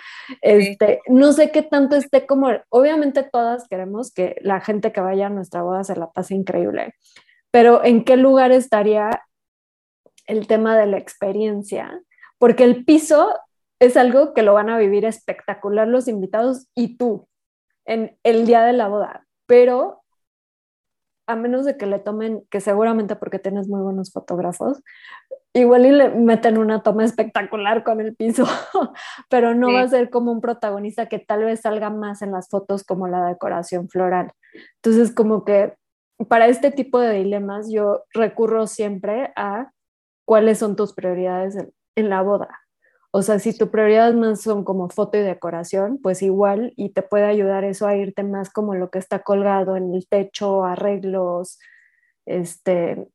este, 0.43 1.01
no 1.07 1.33
sé 1.33 1.51
qué 1.51 1.63
tanto 1.63 1.95
esté 1.95 2.27
como, 2.27 2.51
obviamente 2.71 3.23
todas 3.23 3.69
queremos 3.69 4.13
que 4.13 4.37
la 4.43 4.61
gente 4.61 4.91
que 4.93 5.01
vaya 5.01 5.29
a 5.29 5.31
nuestra 5.31 5.63
boda 5.63 5.85
se 5.85 5.97
la 5.97 6.11
pase 6.11 6.35
increíble, 6.35 6.95
pero 7.53 7.85
¿en 7.85 8.05
qué 8.05 8.17
lugar 8.17 8.51
estaría 8.51 9.23
el 10.29 10.47
tema 10.47 10.79
de 10.79 10.87
la 10.87 10.99
experiencia? 10.99 12.01
Porque 12.39 12.63
el 12.63 12.85
piso 12.85 13.35
es 13.81 13.97
algo 13.97 14.35
que 14.35 14.43
lo 14.43 14.55
van 14.55 14.71
a 14.71 14.79
vivir 14.79 15.05
espectacular 15.05 15.89
los 15.89 16.07
invitados 16.07 16.69
y 16.77 16.97
tú 16.97 17.29
en 17.85 18.17
el 18.23 18.47
día 18.47 18.65
de 18.65 18.75
la 18.75 18.89
boda, 18.89 19.27
pero 19.47 20.03
a 21.27 21.37
menos 21.37 21.65
de 21.67 21.77
que 21.77 21.87
le 21.87 21.99
tomen, 21.99 22.43
que 22.51 22.61
seguramente 22.61 23.15
porque 23.15 23.39
tienes 23.39 23.69
muy 23.69 23.83
buenos 23.83 24.11
fotógrafos, 24.13 24.83
igual 25.53 25.87
y 25.87 25.93
le 25.93 26.09
meten 26.11 26.57
una 26.57 26.83
toma 26.83 27.05
espectacular 27.05 27.85
con 27.85 28.01
el 28.01 28.17
piso, 28.17 28.45
pero 29.31 29.55
no 29.55 29.73
va 29.73 29.83
a 29.83 29.89
ser 29.89 30.09
como 30.11 30.33
un 30.33 30.41
protagonista 30.41 31.07
que 31.07 31.19
tal 31.19 31.45
vez 31.45 31.61
salga 31.61 31.91
más 31.91 32.23
en 32.23 32.33
las 32.33 32.49
fotos 32.49 32.83
como 32.83 33.09
la 33.09 33.27
decoración 33.27 33.89
floral. 33.89 34.33
Entonces, 34.77 35.15
como 35.15 35.45
que 35.45 35.75
para 36.29 36.49
este 36.49 36.71
tipo 36.71 36.99
de 36.99 37.13
dilemas 37.13 37.71
yo 37.71 38.05
recurro 38.13 38.67
siempre 38.67 39.33
a 39.37 39.71
cuáles 40.29 40.59
son 40.59 40.77
tus 40.77 40.93
prioridades 40.93 41.57
en 41.97 42.11
la 42.11 42.21
boda. 42.21 42.61
O 43.13 43.23
sea, 43.23 43.39
si 43.39 43.57
tu 43.57 43.71
prioridad 43.71 44.13
más 44.13 44.43
son 44.43 44.63
como 44.63 44.91
foto 44.91 45.17
y 45.17 45.23
decoración, 45.23 45.99
pues 46.03 46.21
igual 46.21 46.75
y 46.77 46.91
te 46.91 47.01
puede 47.01 47.25
ayudar 47.25 47.65
eso 47.65 47.87
a 47.87 47.97
irte 47.97 48.25
más 48.25 48.51
como 48.51 48.75
lo 48.75 48.91
que 48.91 48.99
está 48.99 49.21
colgado 49.21 49.75
en 49.75 49.95
el 49.95 50.07
techo, 50.07 50.67
arreglos, 50.67 51.59
este, 52.27 53.09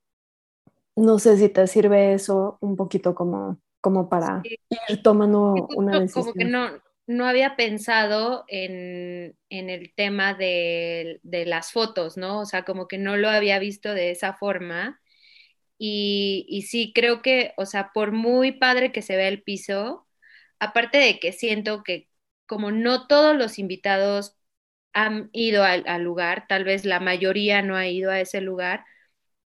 no 0.96 1.20
sé 1.20 1.38
si 1.38 1.50
te 1.50 1.68
sirve 1.68 2.16
eso 2.16 2.58
un 2.62 2.76
poquito 2.76 3.14
como, 3.14 3.60
como 3.80 4.10
para 4.10 4.42
ir 4.90 5.04
tomando 5.04 5.68
una 5.76 6.00
decisión. 6.00 6.24
Como 6.24 6.34
que 6.34 6.46
no, 6.46 6.72
no 7.06 7.28
había 7.28 7.56
pensado 7.56 8.44
en, 8.48 9.38
en 9.50 9.70
el 9.70 9.94
tema 9.94 10.34
de, 10.34 11.20
de, 11.22 11.46
las 11.46 11.72
fotos, 11.72 12.18
¿no? 12.18 12.40
O 12.40 12.46
sea, 12.48 12.66
como 12.66 12.88
que 12.88 12.98
no 12.98 13.18
lo 13.18 13.30
había 13.30 13.60
visto 13.60 13.94
de 13.94 14.10
esa 14.10 14.34
forma. 14.34 15.00
Y, 15.86 16.66
sí, 16.70 16.94
creo 16.96 17.22
que, 17.22 17.54
o 17.58 17.66
sea, 17.66 17.92
por 17.94 18.14
muy 18.14 18.54
padre 18.54 18.94
que 18.94 19.02
se 19.02 19.18
vea 19.18 19.28
el 19.28 19.44
piso, 19.44 20.08
aparte 20.60 20.98
de 20.98 21.20
que 21.20 21.34
siento 21.34 21.84
que 21.84 22.08
como 22.46 22.72
no 22.72 23.08
todos 23.08 23.36
los 23.36 23.60
invitados 23.60 24.38
han 24.94 25.30
ido 25.34 25.64
al, 25.66 25.84
lugar, 26.04 26.46
tal 26.48 26.64
vez 26.64 26.86
la 26.86 27.02
mayoría 27.02 27.62
no 27.64 27.76
ha 27.76 27.88
ido 27.88 28.12
a 28.12 28.22
ese 28.22 28.40
lugar, 28.40 28.86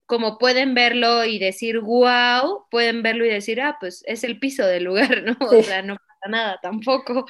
como 0.06 0.38
pueden 0.38 0.74
verlo 0.74 1.24
y 1.24 1.38
decir, 1.38 1.80
wow, 1.80 2.66
pueden 2.70 3.02
verlo 3.02 3.24
y 3.24 3.30
decir, 3.30 3.62
ah, 3.62 3.78
pues 3.80 4.04
es 4.06 4.24
el 4.24 4.38
piso 4.38 4.66
del 4.66 4.84
lugar, 4.84 5.22
¿no? 5.24 5.36
O 5.40 5.62
sea, 5.62 5.82
no 5.82 5.96
pasa 5.96 6.28
nada 6.30 6.58
tampoco. 6.62 7.26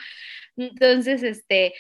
Entonces, 0.57 1.23
este, 1.23 1.75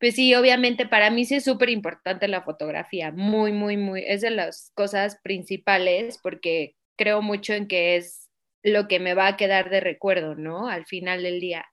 pues 0.00 0.16
sí, 0.16 0.34
obviamente 0.34 0.86
para 0.88 1.10
mí 1.10 1.26
sí 1.26 1.36
es 1.36 1.44
súper 1.44 1.70
importante 1.70 2.28
la 2.28 2.42
fotografía, 2.42 3.12
muy, 3.12 3.52
muy, 3.52 3.76
muy, 3.78 4.04
es 4.06 4.22
de 4.22 4.30
las 4.30 4.72
cosas 4.74 5.18
principales 5.22 6.18
porque 6.22 6.76
creo 6.96 7.22
mucho 7.22 7.54
en 7.54 7.68
que 7.68 7.96
es 7.96 8.30
lo 8.62 8.88
que 8.88 9.00
me 9.00 9.14
va 9.14 9.28
a 9.28 9.36
quedar 9.38 9.70
de 9.70 9.80
recuerdo, 9.80 10.34
¿no? 10.36 10.68
Al 10.68 10.86
final 10.86 11.22
del 11.22 11.40
día. 11.40 11.66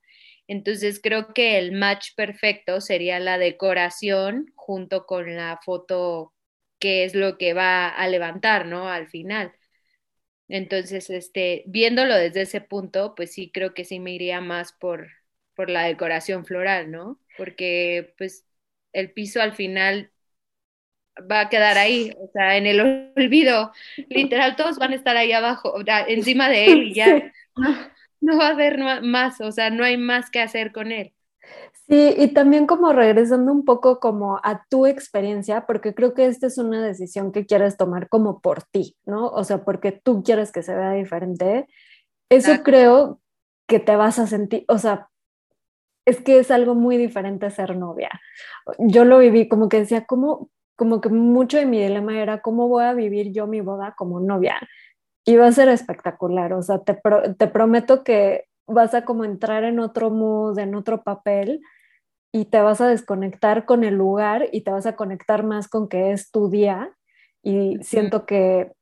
Entonces 0.46 1.00
creo 1.02 1.34
que 1.34 1.58
el 1.58 1.72
match 1.72 2.10
perfecto 2.16 2.80
sería 2.80 3.18
la 3.20 3.38
decoración 3.38 4.52
junto 4.56 5.06
con 5.06 5.36
la 5.36 5.58
foto 5.64 6.34
que 6.80 7.04
es 7.04 7.14
lo 7.14 7.38
que 7.38 7.54
va 7.54 7.88
a 7.88 8.08
levantar, 8.08 8.66
¿no? 8.66 8.88
Al 8.88 9.08
final. 9.08 9.52
Entonces, 10.48 11.10
este, 11.10 11.64
viéndolo 11.66 12.14
desde 12.16 12.42
ese 12.42 12.60
punto, 12.60 13.14
pues 13.14 13.32
sí 13.32 13.50
creo 13.52 13.74
que 13.74 13.84
sí 13.84 14.00
me 14.00 14.12
iría 14.14 14.40
más 14.40 14.72
por, 14.72 15.08
por 15.54 15.70
la 15.70 15.84
decoración 15.84 16.44
floral, 16.46 16.90
¿no? 16.90 17.20
Porque 17.38 18.14
pues 18.18 18.44
el 18.92 19.12
piso 19.12 19.40
al 19.40 19.54
final 19.54 20.10
va 21.30 21.40
a 21.40 21.48
quedar 21.48 21.78
ahí, 21.78 22.12
o 22.18 22.28
sea, 22.32 22.56
en 22.56 22.66
el 22.66 22.80
olvido, 23.16 23.72
literal, 24.08 24.56
todos 24.56 24.78
van 24.78 24.92
a 24.92 24.96
estar 24.96 25.16
ahí 25.16 25.32
abajo, 25.32 25.74
encima 26.06 26.48
de 26.48 26.66
él 26.66 26.82
y 26.88 26.94
ya 26.94 27.32
no, 28.20 28.38
va 28.38 28.48
a 28.48 28.50
haber 28.50 28.78
más, 29.02 29.40
o 29.40 29.52
sea, 29.52 29.70
no 29.70 29.84
hay 29.84 29.96
más 29.96 30.30
que 30.30 30.40
hacer 30.40 30.72
con 30.72 30.92
él. 30.92 31.14
Sí, 31.88 32.14
y 32.18 32.28
también 32.28 32.66
como 32.66 32.92
regresando 32.92 33.50
un 33.50 33.64
poco 33.64 33.98
como 33.98 34.38
a 34.42 34.66
tu 34.68 34.84
experiencia, 34.84 35.64
porque 35.64 35.94
creo 35.94 36.12
que 36.12 36.26
esta 36.26 36.46
es 36.46 36.58
una 36.58 36.84
decisión 36.84 37.32
que 37.32 37.46
quieres 37.46 37.78
tomar 37.78 38.10
como 38.10 38.40
por 38.40 38.62
ti, 38.62 38.96
¿no? 39.06 39.28
O 39.28 39.42
sea, 39.44 39.64
porque 39.64 39.92
tú 39.92 40.22
quieres 40.22 40.52
que 40.52 40.62
se 40.62 40.74
vea 40.74 40.92
diferente. 40.92 41.66
Eso 42.28 42.62
creo 42.62 43.22
que 43.66 43.80
te 43.80 43.96
vas 43.96 44.18
a 44.18 44.26
sentir, 44.26 44.66
o 44.68 44.76
sea, 44.76 45.08
es 46.08 46.20
que 46.22 46.38
es 46.38 46.50
algo 46.50 46.74
muy 46.74 46.96
diferente 46.96 47.50
ser 47.50 47.76
novia. 47.76 48.10
Yo 48.78 49.04
lo 49.04 49.18
viví 49.18 49.46
como 49.46 49.68
que 49.68 49.80
decía, 49.80 50.06
como, 50.06 50.48
como 50.74 51.00
que 51.00 51.10
mucho 51.10 51.58
de 51.58 51.66
mi 51.66 51.82
dilema 51.82 52.18
era 52.18 52.40
cómo 52.40 52.66
voy 52.66 52.84
a 52.84 52.94
vivir 52.94 53.32
yo 53.32 53.46
mi 53.46 53.60
boda 53.60 53.94
como 53.96 54.18
novia. 54.18 54.58
Y 55.26 55.36
va 55.36 55.48
a 55.48 55.52
ser 55.52 55.68
espectacular, 55.68 56.54
o 56.54 56.62
sea, 56.62 56.78
te, 56.78 56.98
te 57.36 57.46
prometo 57.48 58.02
que 58.02 58.44
vas 58.66 58.94
a 58.94 59.04
como 59.04 59.24
entrar 59.24 59.64
en 59.64 59.80
otro 59.80 60.10
mood, 60.10 60.58
en 60.58 60.74
otro 60.74 61.02
papel 61.02 61.60
y 62.32 62.46
te 62.46 62.60
vas 62.62 62.80
a 62.80 62.88
desconectar 62.88 63.66
con 63.66 63.84
el 63.84 63.94
lugar 63.94 64.48
y 64.52 64.62
te 64.62 64.70
vas 64.70 64.86
a 64.86 64.96
conectar 64.96 65.44
más 65.44 65.68
con 65.68 65.88
que 65.88 66.12
es 66.12 66.30
tu 66.30 66.48
día. 66.48 66.90
Y 67.42 67.78
siento 67.82 68.24
que 68.24 68.72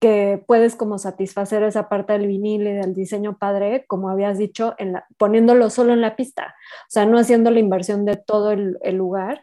que 0.00 0.42
puedes 0.46 0.76
como 0.76 0.98
satisfacer 0.98 1.62
esa 1.62 1.88
parte 1.88 2.12
del 2.12 2.26
vinil 2.26 2.66
y 2.66 2.72
del 2.72 2.94
diseño 2.94 3.38
padre, 3.38 3.84
como 3.86 4.10
habías 4.10 4.38
dicho, 4.38 4.74
en 4.78 4.92
la, 4.92 5.06
poniéndolo 5.16 5.70
solo 5.70 5.92
en 5.92 6.00
la 6.00 6.16
pista, 6.16 6.54
o 6.82 6.90
sea, 6.90 7.06
no 7.06 7.18
haciendo 7.18 7.50
la 7.50 7.60
inversión 7.60 8.04
de 8.04 8.16
todo 8.16 8.52
el, 8.52 8.78
lugar 8.92 9.42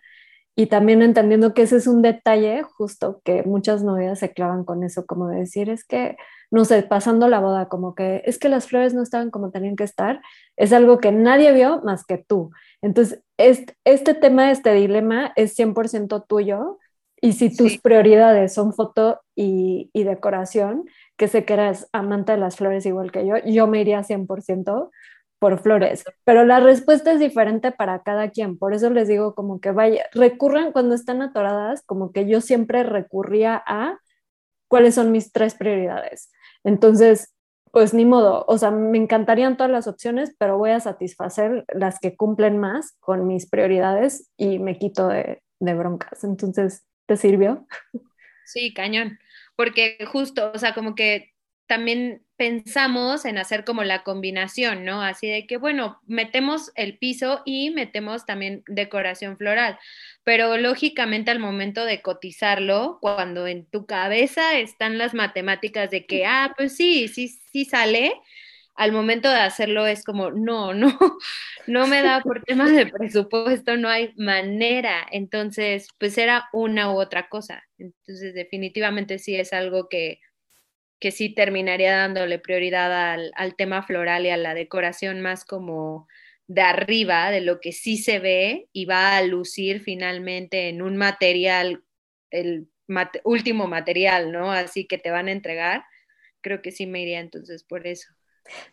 y 0.55 0.67
también 0.67 1.01
entendiendo 1.01 1.53
que 1.55 1.63
ese 1.63 1.77
es 1.77 1.88
un 1.88 2.03
detalle 2.03 2.62
justo 2.63 3.22
que 3.24 3.41
muchas 3.43 3.83
novias 3.83 4.19
se 4.19 4.31
clavan 4.33 4.63
con 4.63 4.83
eso, 4.83 5.05
como 5.07 5.27
de 5.27 5.39
decir, 5.39 5.69
es 5.69 5.83
que, 5.83 6.17
no 6.51 6.65
sé, 6.65 6.83
pasando 6.83 7.27
la 7.27 7.39
boda, 7.39 7.67
como 7.67 7.95
que 7.95 8.22
es 8.25 8.38
que 8.38 8.50
las 8.50 8.67
flores 8.67 8.93
no 8.93 9.01
estaban 9.01 9.31
como 9.31 9.50
tenían 9.50 9.75
que 9.75 9.83
estar, 9.83 10.22
es 10.55 10.72
algo 10.72 11.00
que 11.00 11.12
nadie 11.12 11.51
vio 11.53 11.81
más 11.83 12.05
que 12.05 12.19
tú. 12.19 12.51
Entonces, 12.83 13.24
este, 13.38 13.75
este 13.86 14.13
tema, 14.13 14.51
este 14.51 14.74
dilema 14.74 15.33
es 15.36 15.57
100% 15.57 16.25
tuyo 16.27 16.77
y 17.23 17.31
si 17.31 17.55
tus 17.55 17.77
prioridades 17.77 18.53
son 18.53 18.73
foto 18.73 19.21
y, 19.33 19.89
y, 19.93 20.03
decoración, 20.03 20.83
que 21.15 21.29
sé 21.29 21.45
que 21.45 21.53
eres 21.53 21.87
amante 21.93 22.33
de 22.33 22.37
las 22.37 22.57
flores 22.57 22.85
igual 22.85 23.13
que 23.13 23.25
yo, 23.25 23.35
yo 23.45 23.65
me 23.65 23.79
iría 23.79 24.03
100% 24.03 24.91
por 25.39 25.57
flores. 25.59 26.03
Pero 26.25 26.43
la 26.43 26.59
respuesta 26.59 27.13
es 27.13 27.21
diferente 27.21 27.71
para 27.71 28.03
cada 28.03 28.29
quien. 28.29 28.57
Por 28.57 28.73
eso 28.73 28.89
les 28.89 29.07
digo 29.07 29.35
como 29.35 29.61
que 29.61 29.71
vaya, 29.71 30.03
recurran 30.11 30.73
cuando 30.73 30.95
están 30.95 31.21
atoradas, 31.21 31.81
como 31.85 32.11
que 32.11 32.27
yo 32.27 32.41
siempre 32.41 32.83
recurría 32.83 33.63
a 33.65 33.99
cuáles 34.67 34.95
son 34.95 35.13
mis 35.13 35.31
tres 35.31 35.55
prioridades. 35.55 36.29
Entonces, 36.65 37.33
pues 37.71 37.93
ni 37.93 38.03
modo, 38.03 38.43
o 38.49 38.57
sea, 38.57 38.69
me 38.69 38.97
encantarían 38.97 39.55
todas 39.55 39.71
las 39.71 39.87
opciones, 39.87 40.35
pero 40.37 40.57
voy 40.57 40.71
a 40.71 40.81
satisfacer 40.81 41.63
las 41.73 41.99
que 42.01 42.17
cumplen 42.17 42.57
más 42.57 42.97
con 42.99 43.27
mis 43.27 43.49
prioridades 43.49 44.29
y 44.35 44.59
me 44.59 44.77
quito 44.77 45.07
de, 45.07 45.41
de 45.61 45.73
broncas. 45.73 46.25
Entonces, 46.25 46.83
¿te 47.05 47.17
sirvió? 47.17 47.67
Sí, 48.45 48.74
cañón, 48.74 49.19
porque 49.55 49.98
justo, 50.05 50.51
o 50.53 50.60
sea, 50.60 50.74
como 50.74 50.95
que 50.95 51.33
también 51.65 52.24
pensamos 52.36 53.25
en 53.25 53.38
hacer 53.38 53.63
como 53.63 53.83
la 53.83 54.03
combinación, 54.03 54.83
¿no? 54.83 55.01
Así 55.01 55.27
de 55.27 55.48
que, 55.48 55.57
bueno, 55.57 56.01
metemos 56.05 56.72
el 56.75 56.98
piso 56.98 57.41
y 57.45 57.69
metemos 57.69 58.25
también 58.25 58.63
decoración 58.67 59.38
floral, 59.38 59.79
pero 60.24 60.57
lógicamente 60.57 61.31
al 61.31 61.39
momento 61.39 61.86
de 61.86 62.01
cotizarlo, 62.01 62.98
cuando 63.01 63.48
en 63.48 63.65
tu 63.65 63.86
cabeza 63.86 64.57
están 64.57 64.98
las 64.98 65.13
matemáticas 65.13 65.89
de 65.89 66.05
que, 66.05 66.25
ah, 66.25 66.53
pues 66.57 66.75
sí, 66.75 67.07
sí, 67.07 67.29
sí 67.51 67.65
sale, 67.65 68.13
al 68.75 68.91
momento 68.91 69.29
de 69.29 69.39
hacerlo 69.39 69.85
es 69.85 70.03
como, 70.03 70.31
no, 70.31 70.73
no, 70.73 70.97
no 71.67 71.87
me 71.87 72.01
da 72.01 72.21
por 72.21 72.43
temas 72.43 72.71
de 72.71 72.87
presupuesto, 72.87 73.77
no 73.77 73.89
hay 73.89 74.13
manera. 74.17 75.05
Entonces, 75.11 75.87
pues 75.99 76.17
era 76.17 76.49
una 76.53 76.91
u 76.91 76.99
otra 76.99 77.29
cosa. 77.29 77.63
Entonces, 77.77 78.33
definitivamente 78.33 79.19
sí 79.19 79.35
es 79.35 79.53
algo 79.53 79.89
que 79.89 80.19
que 81.03 81.11
sí 81.11 81.27
terminaría 81.27 81.97
dándole 81.97 82.39
prioridad 82.39 83.11
al, 83.35 83.55
tema 83.57 83.83
floral 83.83 84.25
y 84.25 84.29
a 84.29 84.37
la 84.37 84.53
decoración 84.53 85.19
más 85.19 85.43
como 85.43 86.07
de 86.47 86.61
arriba, 86.61 87.29
de 87.29 87.41
lo 87.41 87.59
que 87.59 87.73
sí 87.73 87.97
se 87.97 88.19
ve 88.19 88.69
y 88.71 88.85
va 88.85 89.17
a 89.17 89.21
lucir 89.21 89.81
finalmente 89.81 90.69
en 90.69 90.81
un 90.81 90.95
material, 90.95 91.83
el 92.29 92.69
último 93.25 93.67
material, 93.67 94.31
¿no? 94.31 94.53
Así 94.53 94.87
que 94.87 94.97
te 94.97 95.11
van 95.11 95.27
a 95.27 95.33
entregar. 95.33 95.83
Creo 96.39 96.61
que 96.61 96.71
sí 96.71 96.85
me 96.87 97.01
iría 97.01 97.19
entonces 97.19 97.65
por 97.65 97.85
eso. 97.85 98.07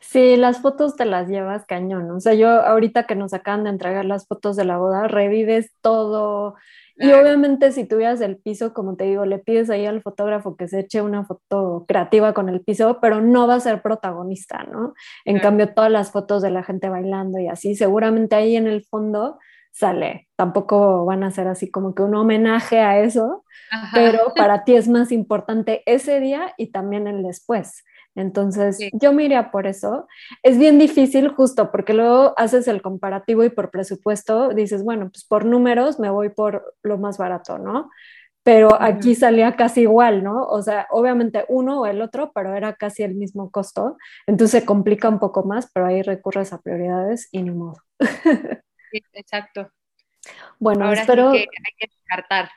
Sí, 0.00 0.36
las 0.36 0.60
fotos 0.60 0.96
te 0.96 1.04
las 1.04 1.28
llevas 1.28 1.64
cañón. 1.66 2.10
O 2.10 2.20
sea, 2.20 2.34
yo 2.34 2.48
ahorita 2.48 3.04
que 3.04 3.14
nos 3.14 3.32
acaban 3.32 3.64
de 3.64 3.70
entregar 3.70 4.04
las 4.04 4.26
fotos 4.26 4.56
de 4.56 4.64
la 4.64 4.78
boda, 4.78 5.08
revives 5.08 5.72
todo, 5.80 6.56
y 7.00 7.12
obviamente 7.12 7.72
si 7.72 7.86
tuvieras 7.86 8.20
el 8.20 8.36
piso, 8.36 8.74
como 8.74 8.94
te 8.94 9.04
digo, 9.04 9.24
le 9.24 9.38
pides 9.38 9.70
ahí 9.70 9.86
al 9.86 10.02
fotógrafo 10.02 10.56
que 10.56 10.68
se 10.68 10.80
eche 10.80 11.00
una 11.00 11.24
foto 11.24 11.86
creativa 11.88 12.34
con 12.34 12.50
el 12.50 12.60
piso, 12.60 12.98
pero 13.00 13.22
no 13.22 13.46
va 13.46 13.54
a 13.54 13.60
ser 13.60 13.80
protagonista, 13.80 14.64
¿no? 14.64 14.92
En 15.24 15.38
cambio, 15.38 15.72
todas 15.72 15.90
las 15.90 16.12
fotos 16.12 16.42
de 16.42 16.50
la 16.50 16.62
gente 16.62 16.90
bailando 16.90 17.38
y 17.38 17.48
así, 17.48 17.74
seguramente 17.74 18.36
ahí 18.36 18.54
en 18.54 18.66
el 18.66 18.84
fondo 18.84 19.38
sale. 19.72 20.28
Tampoco 20.36 21.06
van 21.06 21.22
a 21.22 21.30
ser 21.30 21.48
así 21.48 21.70
como 21.70 21.94
que 21.94 22.02
un 22.02 22.14
homenaje 22.14 22.80
a 22.80 23.00
eso, 23.00 23.44
pero 23.94 24.34
para 24.36 24.64
ti 24.64 24.74
es 24.74 24.86
más 24.86 25.10
importante 25.10 25.82
ese 25.86 26.20
día 26.20 26.52
y 26.58 26.70
también 26.70 27.06
el 27.06 27.22
después. 27.22 27.82
Entonces, 28.14 28.78
yo 28.92 29.12
me 29.12 29.24
iría 29.24 29.50
por 29.50 29.66
eso. 29.66 30.08
Es 30.42 30.58
bien 30.58 30.78
difícil 30.78 31.28
justo 31.28 31.70
porque 31.70 31.94
luego 31.94 32.34
haces 32.36 32.68
el 32.68 32.82
comparativo 32.82 33.44
y 33.44 33.50
por 33.50 33.70
presupuesto 33.70 34.50
dices, 34.50 34.82
bueno, 34.82 35.10
pues 35.10 35.24
por 35.24 35.44
números 35.44 35.98
me 35.98 36.10
voy 36.10 36.30
por 36.30 36.74
lo 36.82 36.98
más 36.98 37.18
barato, 37.18 37.58
¿no? 37.58 37.90
Pero 38.42 38.80
aquí 38.80 39.14
salía 39.14 39.54
casi 39.54 39.82
igual, 39.82 40.24
¿no? 40.24 40.44
O 40.46 40.62
sea, 40.62 40.86
obviamente 40.90 41.44
uno 41.48 41.82
o 41.82 41.86
el 41.86 42.00
otro, 42.00 42.32
pero 42.34 42.54
era 42.54 42.74
casi 42.74 43.02
el 43.02 43.14
mismo 43.14 43.50
costo. 43.50 43.96
Entonces 44.26 44.62
se 44.62 44.66
complica 44.66 45.08
un 45.08 45.18
poco 45.18 45.44
más, 45.44 45.70
pero 45.72 45.86
ahí 45.86 46.02
recurres 46.02 46.52
a 46.52 46.60
prioridades 46.60 47.28
y 47.32 47.42
ni 47.42 47.50
modo. 47.50 47.76
Sí, 48.92 49.00
exacto. 49.12 49.70
Bueno, 50.58 50.86
Ahora 50.86 51.02
espero... 51.02 51.30
Sí 51.30 51.38
que 51.38 51.44
hay 51.44 51.76
que 51.78 51.86
descartar. 51.94 52.50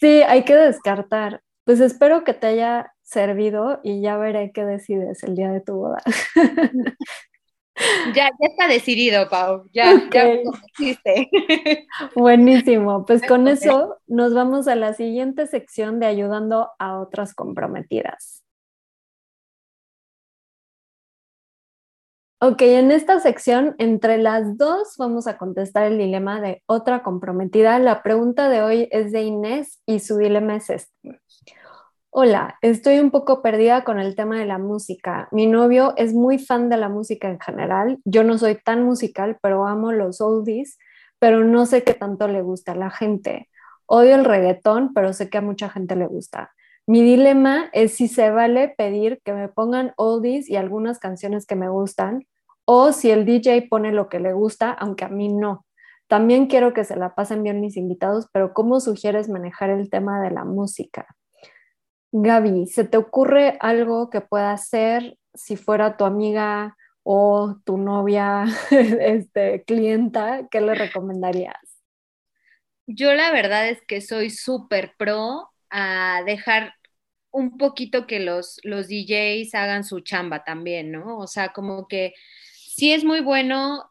Sí, 0.00 0.22
hay 0.26 0.42
que 0.42 0.56
descartar. 0.56 1.40
Pues 1.62 1.78
espero 1.78 2.24
que 2.24 2.34
te 2.34 2.48
haya 2.48 2.92
servido 3.12 3.80
y 3.82 4.00
ya 4.00 4.16
veré 4.16 4.52
qué 4.52 4.64
decides 4.64 5.22
el 5.22 5.36
día 5.36 5.50
de 5.50 5.60
tu 5.60 5.74
boda. 5.74 6.02
Ya, 8.14 8.28
ya 8.28 8.48
está 8.48 8.68
decidido, 8.68 9.28
Pau. 9.30 9.64
Ya, 9.72 9.94
ya 10.12 10.24
existe. 10.24 11.30
Buenísimo. 12.14 13.06
Pues 13.06 13.22
con 13.26 13.48
eso 13.48 13.98
nos 14.06 14.34
vamos 14.34 14.68
a 14.68 14.74
la 14.74 14.92
siguiente 14.92 15.46
sección 15.46 15.98
de 15.98 16.06
ayudando 16.06 16.70
a 16.78 17.00
otras 17.00 17.34
comprometidas. 17.34 18.42
Ok, 22.40 22.60
en 22.62 22.90
esta 22.90 23.20
sección, 23.20 23.76
entre 23.78 24.18
las 24.18 24.58
dos, 24.58 24.96
vamos 24.98 25.28
a 25.28 25.38
contestar 25.38 25.84
el 25.84 25.96
dilema 25.96 26.40
de 26.40 26.62
otra 26.66 27.04
comprometida. 27.04 27.78
La 27.78 28.02
pregunta 28.02 28.48
de 28.48 28.62
hoy 28.62 28.88
es 28.90 29.12
de 29.12 29.22
Inés 29.22 29.80
y 29.86 30.00
su 30.00 30.18
dilema 30.18 30.56
es 30.56 30.68
este. 30.68 31.20
Hola, 32.14 32.58
estoy 32.60 32.98
un 32.98 33.10
poco 33.10 33.40
perdida 33.40 33.84
con 33.84 33.98
el 33.98 34.14
tema 34.14 34.38
de 34.38 34.44
la 34.44 34.58
música. 34.58 35.28
Mi 35.32 35.46
novio 35.46 35.94
es 35.96 36.12
muy 36.12 36.38
fan 36.38 36.68
de 36.68 36.76
la 36.76 36.90
música 36.90 37.30
en 37.30 37.40
general. 37.40 38.00
Yo 38.04 38.22
no 38.22 38.36
soy 38.36 38.56
tan 38.56 38.84
musical, 38.84 39.38
pero 39.40 39.66
amo 39.66 39.92
los 39.92 40.20
oldies, 40.20 40.78
pero 41.18 41.42
no 41.42 41.64
sé 41.64 41.84
qué 41.84 41.94
tanto 41.94 42.28
le 42.28 42.42
gusta 42.42 42.72
a 42.72 42.74
la 42.74 42.90
gente. 42.90 43.48
Odio 43.86 44.14
el 44.14 44.26
reggaetón, 44.26 44.92
pero 44.92 45.14
sé 45.14 45.30
que 45.30 45.38
a 45.38 45.40
mucha 45.40 45.70
gente 45.70 45.96
le 45.96 46.06
gusta. 46.06 46.52
Mi 46.86 47.02
dilema 47.02 47.70
es 47.72 47.94
si 47.94 48.08
se 48.08 48.28
vale 48.28 48.74
pedir 48.76 49.22
que 49.24 49.32
me 49.32 49.48
pongan 49.48 49.94
oldies 49.96 50.50
y 50.50 50.56
algunas 50.56 50.98
canciones 50.98 51.46
que 51.46 51.56
me 51.56 51.70
gustan, 51.70 52.26
o 52.66 52.92
si 52.92 53.10
el 53.10 53.24
DJ 53.24 53.68
pone 53.70 53.90
lo 53.90 54.10
que 54.10 54.20
le 54.20 54.34
gusta, 54.34 54.70
aunque 54.70 55.06
a 55.06 55.08
mí 55.08 55.32
no. 55.32 55.64
También 56.08 56.46
quiero 56.46 56.74
que 56.74 56.84
se 56.84 56.94
la 56.94 57.14
pasen 57.14 57.42
bien 57.42 57.62
mis 57.62 57.78
invitados, 57.78 58.28
pero 58.34 58.52
¿cómo 58.52 58.80
sugieres 58.80 59.30
manejar 59.30 59.70
el 59.70 59.88
tema 59.88 60.20
de 60.20 60.30
la 60.30 60.44
música? 60.44 61.06
Gaby, 62.12 62.66
¿se 62.66 62.84
te 62.84 62.98
ocurre 62.98 63.56
algo 63.60 64.10
que 64.10 64.20
pueda 64.20 64.52
hacer 64.52 65.16
si 65.32 65.56
fuera 65.56 65.96
tu 65.96 66.04
amiga 66.04 66.76
o 67.02 67.56
tu 67.64 67.78
novia, 67.78 68.44
este, 68.70 69.64
clienta? 69.64 70.46
¿Qué 70.50 70.60
le 70.60 70.74
recomendarías? 70.74 71.56
Yo 72.86 73.14
la 73.14 73.32
verdad 73.32 73.68
es 73.68 73.80
que 73.86 74.02
soy 74.02 74.28
súper 74.28 74.94
pro 74.98 75.48
a 75.70 76.22
dejar 76.26 76.74
un 77.30 77.56
poquito 77.56 78.06
que 78.06 78.20
los, 78.20 78.60
los 78.62 78.88
DJs 78.88 79.54
hagan 79.54 79.84
su 79.84 80.00
chamba 80.00 80.44
también, 80.44 80.92
¿no? 80.92 81.16
O 81.16 81.26
sea, 81.26 81.54
como 81.54 81.88
que 81.88 82.12
sí 82.54 82.92
es 82.92 83.04
muy 83.04 83.20
bueno 83.20 83.88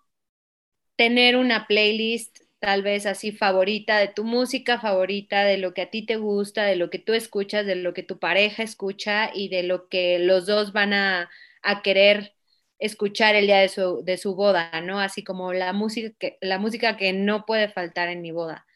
tener 0.96 1.38
una 1.38 1.66
playlist 1.66 2.42
tal 2.62 2.84
vez 2.84 3.06
así 3.08 3.32
favorita, 3.32 3.98
de 4.00 4.08
tu 4.10 4.24
música 4.24 4.80
favorita, 4.80 5.44
de 5.46 5.58
lo 5.58 5.74
que 5.74 5.82
a 5.84 5.90
ti 5.92 6.06
te 6.06 6.18
gusta, 6.18 6.64
de 6.66 6.76
lo 6.76 6.90
que 6.92 7.00
tú 7.00 7.14
escuchas, 7.14 7.66
de 7.66 7.76
lo 7.76 7.94
que 7.94 8.04
tu 8.04 8.20
pareja 8.20 8.64
escucha 8.64 9.32
y 9.34 9.50
de 9.50 9.64
lo 9.64 9.90
que 9.90 10.20
los 10.20 10.46
dos 10.46 10.72
van 10.74 10.94
a, 10.94 11.30
querer 11.84 12.36
escuchar 12.80 13.36
el 13.36 13.48
día 13.48 13.60
de 13.60 13.70
su, 13.70 14.04
de 14.04 14.18
su 14.18 14.36
boda, 14.36 14.82
¿no? 14.82 15.00
Así 15.00 15.24
como 15.24 15.54
la 15.54 15.74
música, 15.74 16.16
que, 16.20 16.38
la 16.42 16.60
música 16.60 16.98
que 16.98 17.14
no 17.14 17.46
puede 17.46 17.70
faltar 17.70 18.10
en 18.10 18.22
mi 18.22 18.32
boda. 18.32 18.68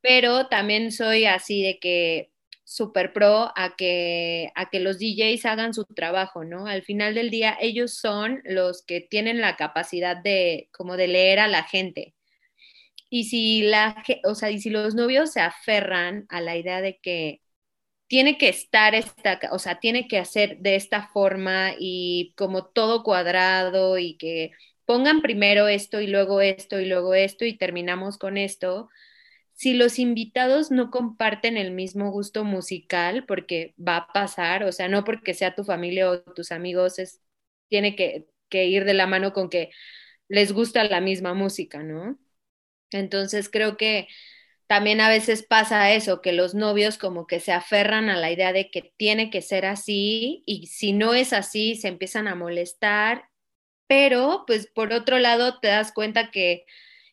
Pero 0.00 0.48
también 0.48 0.92
soy 0.92 1.26
así 1.26 1.62
de 1.62 1.78
que 1.80 2.32
súper 2.64 3.12
pro 3.12 3.52
a 3.56 3.76
que, 3.76 4.50
a 4.54 4.70
que 4.70 4.80
los 4.80 4.98
DJs 4.98 5.46
hagan 5.46 5.74
su 5.74 5.84
trabajo, 5.86 6.44
¿no? 6.44 6.66
Al 6.66 6.82
final 6.82 7.14
del 7.14 7.30
día, 7.30 7.56
ellos 7.60 7.94
son 7.94 8.42
los 8.44 8.82
que 8.84 9.00
tienen 9.00 9.40
la 9.40 9.56
capacidad 9.56 10.16
de, 10.16 10.68
como 10.72 10.96
de 10.96 11.08
leer 11.08 11.40
a 11.40 11.48
la 11.48 11.64
gente. 11.64 12.14
Y 13.10 13.24
si, 13.24 13.62
la, 13.62 14.02
o 14.24 14.34
sea, 14.34 14.50
y 14.50 14.60
si 14.60 14.70
los 14.70 14.94
novios 14.94 15.32
se 15.32 15.40
aferran 15.40 16.26
a 16.28 16.40
la 16.40 16.56
idea 16.56 16.80
de 16.82 16.98
que 17.00 17.40
tiene 18.06 18.38
que 18.38 18.48
estar 18.48 18.94
esta, 18.94 19.40
o 19.52 19.58
sea, 19.58 19.80
tiene 19.80 20.08
que 20.08 20.18
hacer 20.18 20.58
de 20.60 20.76
esta 20.76 21.08
forma 21.08 21.72
y 21.78 22.34
como 22.36 22.66
todo 22.66 23.02
cuadrado 23.04 23.98
y 23.98 24.16
que 24.16 24.52
pongan 24.86 25.20
primero 25.22 25.68
esto 25.68 26.00
y 26.00 26.06
luego 26.06 26.40
esto 26.40 26.80
y 26.80 26.86
luego 26.86 27.14
esto 27.14 27.44
y 27.44 27.58
terminamos 27.58 28.18
con 28.18 28.38
esto. 28.38 28.88
Si 29.54 29.74
los 29.74 29.98
invitados 29.98 30.70
no 30.70 30.90
comparten 30.90 31.56
el 31.56 31.72
mismo 31.72 32.10
gusto 32.12 32.44
musical, 32.44 33.26
porque 33.26 33.74
va 33.78 33.96
a 33.98 34.08
pasar, 34.12 34.64
o 34.64 34.72
sea, 34.72 34.88
no 34.88 35.04
porque 35.04 35.34
sea 35.34 35.54
tu 35.54 35.64
familia 35.64 36.10
o 36.10 36.20
tus 36.22 36.52
amigos, 36.52 36.98
es, 37.00 37.22
tiene 37.68 37.96
que, 37.96 38.28
que 38.48 38.66
ir 38.66 38.84
de 38.84 38.94
la 38.94 39.06
mano 39.06 39.32
con 39.32 39.50
que 39.50 39.70
les 40.28 40.52
gusta 40.52 40.84
la 40.84 41.00
misma 41.00 41.34
música, 41.34 41.82
¿no? 41.82 42.18
Entonces 42.90 43.48
creo 43.50 43.76
que 43.76 44.08
también 44.68 45.00
a 45.00 45.08
veces 45.08 45.42
pasa 45.42 45.92
eso, 45.92 46.20
que 46.20 46.32
los 46.32 46.54
novios 46.54 46.98
como 46.98 47.26
que 47.26 47.40
se 47.40 47.52
aferran 47.52 48.10
a 48.10 48.16
la 48.18 48.30
idea 48.30 48.52
de 48.52 48.70
que 48.70 48.92
tiene 48.98 49.30
que 49.30 49.40
ser 49.42 49.64
así 49.64 50.42
y 50.46 50.66
si 50.66 50.92
no 50.92 51.14
es 51.14 51.32
así 51.32 51.74
se 51.74 51.88
empiezan 51.88 52.28
a 52.28 52.34
molestar, 52.34 53.24
pero 53.86 54.44
pues 54.46 54.66
por 54.66 54.92
otro 54.92 55.18
lado 55.18 55.58
te 55.60 55.68
das 55.68 55.92
cuenta 55.92 56.30
que 56.30 56.66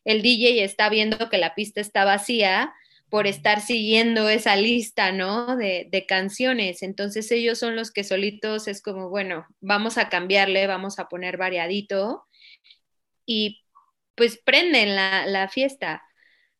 el 0.04 0.22
DJ 0.22 0.64
está 0.64 0.90
viendo 0.90 1.30
que 1.30 1.38
la 1.38 1.54
pista 1.54 1.80
está 1.80 2.04
vacía 2.04 2.74
por 3.08 3.26
estar 3.26 3.60
siguiendo 3.60 4.28
esa 4.28 4.56
lista, 4.56 5.12
¿no? 5.12 5.56
De, 5.56 5.88
de 5.90 6.06
canciones. 6.06 6.82
Entonces 6.82 7.30
ellos 7.30 7.58
son 7.58 7.76
los 7.76 7.90
que 7.90 8.04
solitos 8.04 8.68
es 8.68 8.82
como, 8.82 9.08
bueno, 9.08 9.46
vamos 9.60 9.96
a 9.96 10.08
cambiarle, 10.08 10.66
vamos 10.66 10.98
a 10.98 11.08
poner 11.08 11.38
variadito 11.38 12.24
y 13.24 13.65
pues 14.16 14.38
prenden 14.38 14.96
la, 14.96 15.48
fiesta. 15.48 16.02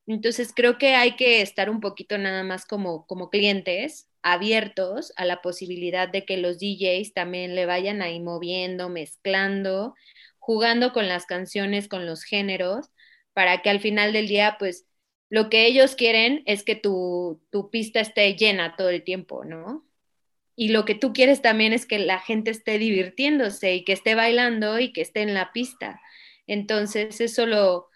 Entonces 0.06 0.52
creo 0.54 0.78
que 0.78 0.94
hay 0.94 1.16
que 1.16 1.42
estar 1.42 1.70
un 1.70 1.80
poquito 1.80 2.18
nada 2.18 2.44
más 2.44 2.66
como, 2.66 3.06
como 3.06 3.30
clientes 3.30 4.08
abiertos 4.22 5.12
a 5.16 5.24
la 5.24 5.42
posibilidad 5.42 6.08
de 6.08 6.24
que 6.24 6.36
los 6.36 6.58
DJs 6.58 7.14
también 7.14 7.54
le 7.54 7.66
vayan 7.66 8.02
ahí 8.02 8.20
moviendo, 8.20 8.88
mezclando, 8.88 9.94
jugando 10.38 10.92
con 10.92 11.08
las 11.08 11.26
canciones, 11.26 11.88
con 11.88 12.06
los 12.06 12.24
géneros, 12.24 12.90
para 13.32 13.62
que 13.62 13.70
al 13.70 13.80
final 13.80 14.12
del 14.12 14.28
día, 14.28 14.56
pues, 14.58 14.86
lo 15.28 15.50
que 15.50 15.66
ellos 15.66 15.96
quieren 15.96 16.42
es 16.46 16.62
que 16.62 16.76
tu, 16.76 17.42
tu 17.50 17.70
pista 17.70 18.00
esté 18.00 18.34
llena 18.36 18.76
todo 18.76 18.90
el 18.90 19.02
tiempo, 19.04 19.44
¿no? 19.44 19.84
Y 20.56 20.68
lo 20.70 20.84
que 20.84 20.94
tú 20.94 21.12
quieres 21.12 21.42
también 21.42 21.72
es 21.72 21.84
que 21.86 21.98
la 21.98 22.18
gente 22.20 22.50
esté 22.50 22.78
divirtiéndose 22.78 23.74
y 23.74 23.84
que 23.84 23.92
esté 23.92 24.14
bailando 24.14 24.78
y 24.78 24.92
que 24.92 25.02
esté 25.02 25.22
en 25.22 25.34
la 25.34 25.52
pista. 25.52 26.00
Entonces, 26.46 27.20
eso 27.20 27.46
lo, 27.46 27.88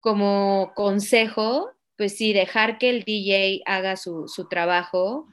como 0.00 0.72
consejo, 0.74 1.72
pues 1.96 2.16
sí, 2.16 2.32
dejar 2.32 2.78
que 2.78 2.90
el 2.90 3.04
DJ 3.04 3.62
haga 3.66 3.96
su, 3.96 4.28
su 4.28 4.48
trabajo. 4.48 5.28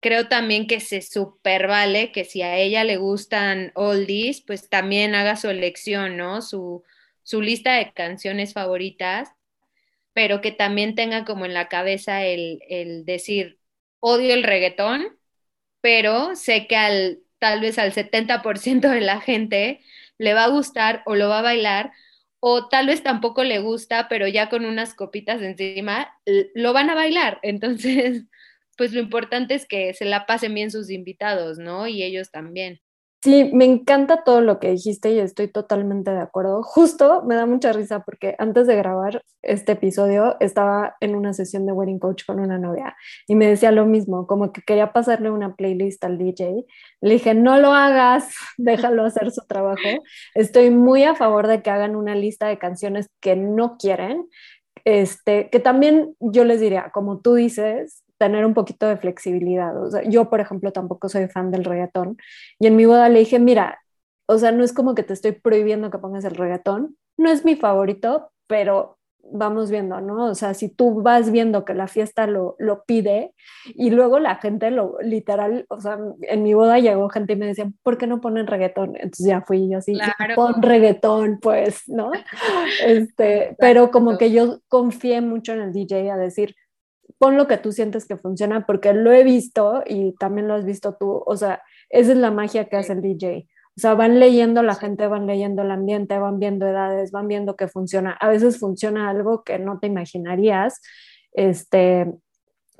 Creo 0.00 0.28
también 0.28 0.66
que 0.66 0.80
se 0.80 1.02
super 1.02 1.66
vale 1.68 2.12
que 2.12 2.24
si 2.24 2.42
a 2.42 2.56
ella 2.56 2.84
le 2.84 2.96
gustan 2.98 3.72
oldies, 3.74 4.42
pues 4.46 4.68
también 4.70 5.14
haga 5.14 5.36
su 5.36 5.48
elección, 5.50 6.16
¿no? 6.16 6.42
Su, 6.42 6.84
su 7.24 7.42
lista 7.42 7.74
de 7.74 7.92
canciones 7.92 8.54
favoritas, 8.54 9.30
pero 10.12 10.40
que 10.40 10.52
también 10.52 10.94
tenga 10.94 11.24
como 11.24 11.46
en 11.46 11.54
la 11.54 11.68
cabeza 11.68 12.24
el, 12.24 12.60
el 12.68 13.04
decir, 13.04 13.60
odio 14.00 14.34
el 14.34 14.42
reggaetón, 14.42 15.18
pero 15.80 16.36
sé 16.36 16.66
que 16.66 16.76
al, 16.76 17.20
tal 17.38 17.60
vez 17.60 17.78
al 17.78 17.92
70% 17.92 18.90
de 18.90 19.00
la 19.00 19.20
gente 19.20 19.80
le 20.18 20.34
va 20.34 20.44
a 20.44 20.48
gustar 20.48 21.02
o 21.06 21.14
lo 21.14 21.28
va 21.28 21.40
a 21.40 21.42
bailar, 21.42 21.92
o 22.40 22.68
tal 22.68 22.86
vez 22.86 23.02
tampoco 23.02 23.44
le 23.44 23.58
gusta, 23.60 24.08
pero 24.08 24.28
ya 24.28 24.48
con 24.48 24.64
unas 24.64 24.94
copitas 24.94 25.42
encima 25.42 26.12
lo 26.54 26.72
van 26.72 26.90
a 26.90 26.94
bailar. 26.94 27.38
Entonces, 27.42 28.24
pues 28.76 28.92
lo 28.92 29.00
importante 29.00 29.54
es 29.54 29.66
que 29.66 29.94
se 29.94 30.04
la 30.04 30.26
pasen 30.26 30.54
bien 30.54 30.70
sus 30.70 30.90
invitados, 30.90 31.58
¿no? 31.58 31.88
Y 31.88 32.02
ellos 32.02 32.30
también. 32.30 32.80
Sí, 33.28 33.50
me 33.52 33.66
encanta 33.66 34.24
todo 34.24 34.40
lo 34.40 34.58
que 34.58 34.70
dijiste 34.70 35.12
y 35.12 35.18
estoy 35.18 35.48
totalmente 35.48 36.10
de 36.10 36.20
acuerdo. 36.20 36.62
Justo 36.62 37.22
me 37.24 37.34
da 37.34 37.44
mucha 37.44 37.74
risa 37.74 38.02
porque 38.02 38.34
antes 38.38 38.66
de 38.66 38.74
grabar 38.74 39.20
este 39.42 39.72
episodio 39.72 40.38
estaba 40.40 40.96
en 41.02 41.14
una 41.14 41.34
sesión 41.34 41.66
de 41.66 41.72
wedding 41.72 41.98
coach 41.98 42.24
con 42.24 42.40
una 42.40 42.56
novia 42.56 42.96
y 43.26 43.34
me 43.34 43.46
decía 43.46 43.70
lo 43.70 43.84
mismo, 43.84 44.26
como 44.26 44.50
que 44.50 44.62
quería 44.62 44.94
pasarle 44.94 45.30
una 45.30 45.56
playlist 45.56 46.02
al 46.04 46.16
DJ. 46.16 46.64
Le 47.02 47.12
dije, 47.12 47.34
no 47.34 47.58
lo 47.58 47.74
hagas, 47.74 48.30
déjalo 48.56 49.04
hacer 49.04 49.30
su 49.30 49.42
trabajo. 49.46 49.82
Estoy 50.34 50.70
muy 50.70 51.04
a 51.04 51.14
favor 51.14 51.48
de 51.48 51.60
que 51.60 51.68
hagan 51.68 51.96
una 51.96 52.14
lista 52.14 52.48
de 52.48 52.58
canciones 52.58 53.10
que 53.20 53.36
no 53.36 53.76
quieren. 53.76 54.26
Este, 54.86 55.50
que 55.50 55.60
también 55.60 56.16
yo 56.18 56.44
les 56.44 56.62
diría, 56.62 56.92
como 56.94 57.20
tú 57.20 57.34
dices, 57.34 58.04
tener 58.18 58.44
un 58.44 58.54
poquito 58.54 58.86
de 58.86 58.96
flexibilidad. 58.96 59.80
O 59.80 59.90
sea, 59.90 60.02
yo, 60.02 60.28
por 60.28 60.40
ejemplo, 60.40 60.72
tampoco 60.72 61.08
soy 61.08 61.28
fan 61.28 61.50
del 61.50 61.64
reggaetón. 61.64 62.18
Y 62.58 62.66
en 62.66 62.76
mi 62.76 62.84
boda 62.84 63.08
le 63.08 63.20
dije, 63.20 63.38
mira, 63.38 63.80
o 64.26 64.38
sea, 64.38 64.52
no 64.52 64.64
es 64.64 64.72
como 64.72 64.94
que 64.94 65.02
te 65.02 65.14
estoy 65.14 65.32
prohibiendo 65.32 65.90
que 65.90 65.98
pongas 65.98 66.24
el 66.24 66.34
reggaetón. 66.34 66.96
No 67.16 67.30
es 67.30 67.44
mi 67.44 67.56
favorito, 67.56 68.30
pero 68.46 68.98
vamos 69.30 69.70
viendo, 69.70 70.00
¿no? 70.00 70.26
O 70.26 70.34
sea, 70.34 70.54
si 70.54 70.68
tú 70.68 71.02
vas 71.02 71.30
viendo 71.30 71.64
que 71.64 71.74
la 71.74 71.86
fiesta 71.86 72.26
lo, 72.26 72.56
lo 72.58 72.84
pide 72.84 73.34
y 73.66 73.90
luego 73.90 74.18
la 74.18 74.36
gente 74.36 74.70
lo 74.70 74.96
literal, 75.02 75.66
o 75.68 75.80
sea, 75.80 75.98
en 76.22 76.42
mi 76.42 76.54
boda 76.54 76.78
llegó 76.78 77.08
gente 77.08 77.34
y 77.34 77.36
me 77.36 77.46
decía, 77.46 77.70
¿por 77.82 77.98
qué 77.98 78.06
no 78.06 78.20
ponen 78.20 78.46
reggaetón? 78.46 78.96
Entonces 78.96 79.26
ya 79.26 79.42
fui 79.42 79.68
yo 79.70 79.78
así, 79.78 79.94
claro. 79.94 80.34
pon 80.34 80.62
reggaetón, 80.62 81.38
pues, 81.40 81.82
¿no? 81.88 82.10
Este, 82.84 83.56
pero 83.58 83.90
como 83.90 84.18
que 84.18 84.30
yo 84.30 84.60
confié 84.68 85.20
mucho 85.20 85.52
en 85.52 85.60
el 85.60 85.72
DJ 85.72 86.10
a 86.10 86.16
decir, 86.16 86.54
pon 87.18 87.36
lo 87.36 87.46
que 87.46 87.58
tú 87.58 87.72
sientes 87.72 88.06
que 88.06 88.16
funciona, 88.16 88.66
porque 88.66 88.92
lo 88.92 89.12
he 89.12 89.24
visto 89.24 89.82
y 89.86 90.14
también 90.14 90.48
lo 90.48 90.54
has 90.54 90.64
visto 90.64 90.96
tú, 90.98 91.22
o 91.26 91.36
sea, 91.36 91.62
esa 91.90 92.12
es 92.12 92.18
la 92.18 92.30
magia 92.30 92.68
que 92.68 92.76
hace 92.76 92.92
el 92.92 93.02
DJ. 93.02 93.46
O 93.76 93.80
sea, 93.80 93.94
van 93.94 94.18
leyendo 94.18 94.62
la 94.62 94.74
gente, 94.74 95.06
van 95.06 95.26
leyendo 95.26 95.62
el 95.62 95.70
ambiente, 95.70 96.18
van 96.18 96.40
viendo 96.40 96.66
edades, 96.66 97.12
van 97.12 97.28
viendo 97.28 97.54
que 97.54 97.68
funciona. 97.68 98.10
A 98.20 98.28
veces 98.28 98.58
funciona 98.58 99.08
algo 99.08 99.44
que 99.44 99.60
no 99.60 99.78
te 99.78 99.86
imaginarías. 99.86 100.80
Este, 101.32 102.12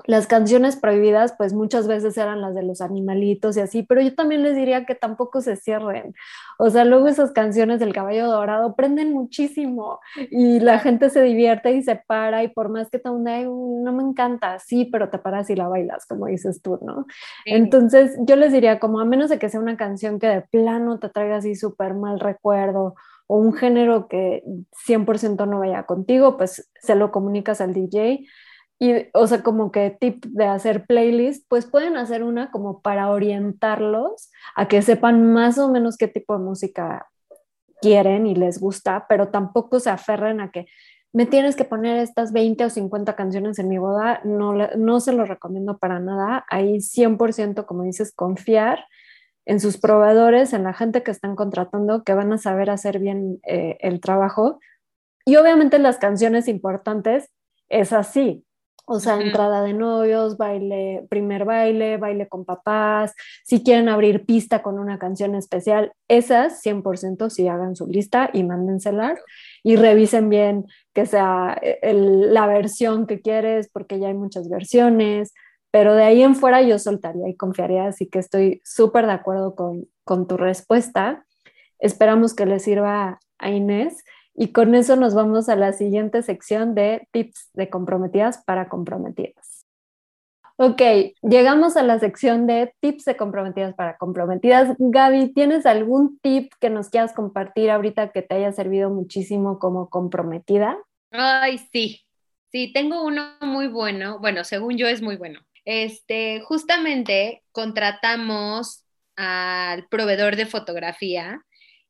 las 0.05 0.27
canciones 0.27 0.77
prohibidas, 0.77 1.33
pues 1.37 1.53
muchas 1.53 1.87
veces 1.87 2.17
eran 2.17 2.41
las 2.41 2.55
de 2.55 2.63
los 2.63 2.81
animalitos 2.81 3.57
y 3.57 3.59
así, 3.59 3.83
pero 3.83 4.01
yo 4.01 4.15
también 4.15 4.43
les 4.43 4.55
diría 4.55 4.85
que 4.85 4.95
tampoco 4.95 5.41
se 5.41 5.55
cierren. 5.55 6.15
O 6.57 6.69
sea, 6.69 6.85
luego 6.85 7.07
esas 7.07 7.31
canciones 7.31 7.79
del 7.79 7.93
caballo 7.93 8.27
dorado 8.27 8.75
prenden 8.75 9.11
muchísimo 9.13 9.99
y 10.31 10.59
la 10.61 10.79
gente 10.79 11.09
se 11.09 11.21
divierte 11.21 11.73
y 11.73 11.83
se 11.83 11.95
para 11.95 12.43
y 12.43 12.47
por 12.47 12.69
más 12.69 12.89
que 12.89 12.99
te 12.99 13.09
hunde, 13.09 13.45
no 13.45 13.91
me 13.91 14.03
encanta, 14.03 14.57
sí, 14.59 14.85
pero 14.85 15.09
te 15.09 15.19
paras 15.19 15.49
y 15.49 15.55
la 15.55 15.67
bailas, 15.67 16.05
como 16.05 16.27
dices 16.27 16.61
tú, 16.61 16.79
¿no? 16.81 17.05
Entonces, 17.45 18.17
yo 18.21 18.35
les 18.35 18.53
diría, 18.53 18.79
como 18.79 18.99
a 18.99 19.05
menos 19.05 19.29
de 19.29 19.37
que 19.37 19.49
sea 19.49 19.59
una 19.59 19.77
canción 19.77 20.19
que 20.19 20.27
de 20.27 20.41
plano 20.41 20.99
te 20.99 21.09
traiga 21.09 21.37
así 21.37 21.55
súper 21.55 21.93
mal 21.93 22.19
recuerdo 22.19 22.95
o 23.27 23.37
un 23.37 23.53
género 23.53 24.07
que 24.07 24.43
100% 24.87 25.47
no 25.47 25.59
vaya 25.59 25.83
contigo, 25.83 26.37
pues 26.37 26.71
se 26.81 26.95
lo 26.95 27.11
comunicas 27.11 27.61
al 27.61 27.73
DJ 27.73 28.25
y, 28.79 29.07
o 29.13 29.27
sea, 29.27 29.43
como 29.43 29.71
que 29.71 29.89
tip 29.91 30.25
de 30.25 30.45
hacer 30.45 30.85
playlist, 30.85 31.45
pues 31.49 31.65
pueden 31.65 31.97
hacer 31.97 32.23
una 32.23 32.49
como 32.49 32.81
para 32.81 33.09
orientarlos 33.09 34.31
a 34.55 34.69
que 34.69 34.81
sepan 34.81 35.33
más 35.33 35.57
o 35.57 35.69
menos 35.69 35.97
qué 35.97 36.07
tipo 36.07 36.37
de 36.37 36.43
música 36.43 37.09
quieren 37.81 38.25
y 38.25 38.35
les 38.35 38.59
gusta, 38.59 39.05
pero 39.09 39.27
tampoco 39.29 39.81
se 39.81 39.89
aferren 39.89 40.39
a 40.39 40.51
que 40.51 40.65
me 41.11 41.25
tienes 41.25 41.55
que 41.55 41.65
poner 41.65 41.97
estas 41.97 42.31
20 42.31 42.65
o 42.65 42.69
50 42.69 43.15
canciones 43.15 43.59
en 43.59 43.67
mi 43.67 43.77
boda, 43.77 44.21
no, 44.23 44.53
no 44.53 44.99
se 44.99 45.11
lo 45.11 45.25
recomiendo 45.25 45.77
para 45.77 45.99
nada. 45.99 46.45
Ahí 46.49 46.77
100%, 46.77 47.65
como 47.65 47.83
dices, 47.83 48.13
confiar 48.13 48.85
en 49.45 49.59
sus 49.59 49.77
proveedores, 49.79 50.53
en 50.53 50.63
la 50.63 50.73
gente 50.73 51.01
que 51.01 51.11
están 51.11 51.35
contratando, 51.35 52.03
que 52.03 52.13
van 52.13 52.31
a 52.31 52.37
saber 52.37 52.69
hacer 52.69 52.99
bien 52.99 53.39
eh, 53.47 53.77
el 53.79 53.99
trabajo. 53.99 54.59
Y 55.25 55.35
obviamente 55.37 55.79
las 55.79 55.97
canciones 55.97 56.47
importantes 56.47 57.31
es 57.69 57.91
así, 57.91 58.45
o 58.91 58.99
sea, 58.99 59.21
entrada 59.21 59.61
de 59.61 59.73
novios, 59.73 60.35
baile, 60.35 61.05
primer 61.11 61.45
baile, 61.45 61.97
baile 61.97 62.27
con 62.27 62.43
papás, 62.43 63.13
si 63.45 63.61
quieren 63.61 63.87
abrir 63.87 64.25
pista 64.25 64.63
con 64.63 64.79
una 64.79 64.97
canción 64.97 65.35
especial, 65.35 65.93
esas 66.07 66.59
100% 66.65 67.29
sí 67.29 67.47
hagan 67.47 67.75
su 67.75 67.85
lista 67.85 68.31
y 68.33 68.43
mándenselas 68.43 69.19
y 69.61 69.75
revisen 69.75 70.29
bien 70.29 70.65
que 70.95 71.05
sea 71.05 71.55
eh, 71.61 71.93
la 71.93 72.47
versión 72.47 73.05
que 73.05 73.21
quieres, 73.21 73.69
porque 73.71 73.99
ya 73.99 74.07
hay 74.07 74.15
muchas 74.15 74.49
versiones, 74.49 75.35
pero 75.69 75.93
de 75.93 76.05
ahí 76.05 76.23
en 76.23 76.35
fuera 76.35 76.63
yo 76.63 76.79
soltaría 76.79 77.29
y 77.29 77.35
confiaría, 77.35 77.85
así 77.85 78.07
que 78.07 78.17
estoy 78.17 78.59
súper 78.65 79.05
de 79.05 79.11
acuerdo 79.11 79.53
con, 79.53 79.85
con 80.03 80.25
tu 80.25 80.35
respuesta. 80.35 81.27
Esperamos 81.77 82.33
que 82.33 82.47
les 82.47 82.63
sirva 82.63 83.19
a 83.37 83.51
Inés. 83.51 84.03
Y 84.41 84.53
con 84.53 84.73
eso 84.73 84.95
nos 84.95 85.13
vamos 85.13 85.49
a 85.49 85.57
la 85.57 85.73
siguiente 85.73 86.23
sección 86.23 86.73
de 86.73 87.05
tips 87.11 87.49
de 87.55 87.69
comprometidas 87.69 88.41
para 88.45 88.69
comprometidas. 88.69 89.65
Ok, 90.55 90.81
llegamos 91.21 91.75
a 91.75 91.83
la 91.83 91.99
sección 91.99 92.47
de 92.47 92.73
tips 92.79 93.03
de 93.03 93.17
comprometidas 93.17 93.75
para 93.75 93.97
comprometidas. 93.97 94.77
Gaby, 94.79 95.33
¿tienes 95.33 95.65
algún 95.65 96.19
tip 96.19 96.53
que 96.61 96.69
nos 96.69 96.87
quieras 96.87 97.11
compartir 97.11 97.69
ahorita 97.69 98.13
que 98.13 98.21
te 98.21 98.35
haya 98.35 98.53
servido 98.53 98.89
muchísimo 98.89 99.59
como 99.59 99.89
comprometida? 99.89 100.77
Ay, 101.11 101.57
sí, 101.73 102.05
sí, 102.49 102.71
tengo 102.71 103.03
uno 103.03 103.33
muy 103.41 103.67
bueno. 103.67 104.19
Bueno, 104.19 104.45
según 104.45 104.77
yo 104.77 104.87
es 104.87 105.01
muy 105.01 105.17
bueno. 105.17 105.41
Este, 105.65 106.39
justamente 106.45 107.43
contratamos 107.51 108.85
al 109.17 109.85
proveedor 109.89 110.37
de 110.37 110.45
fotografía 110.45 111.41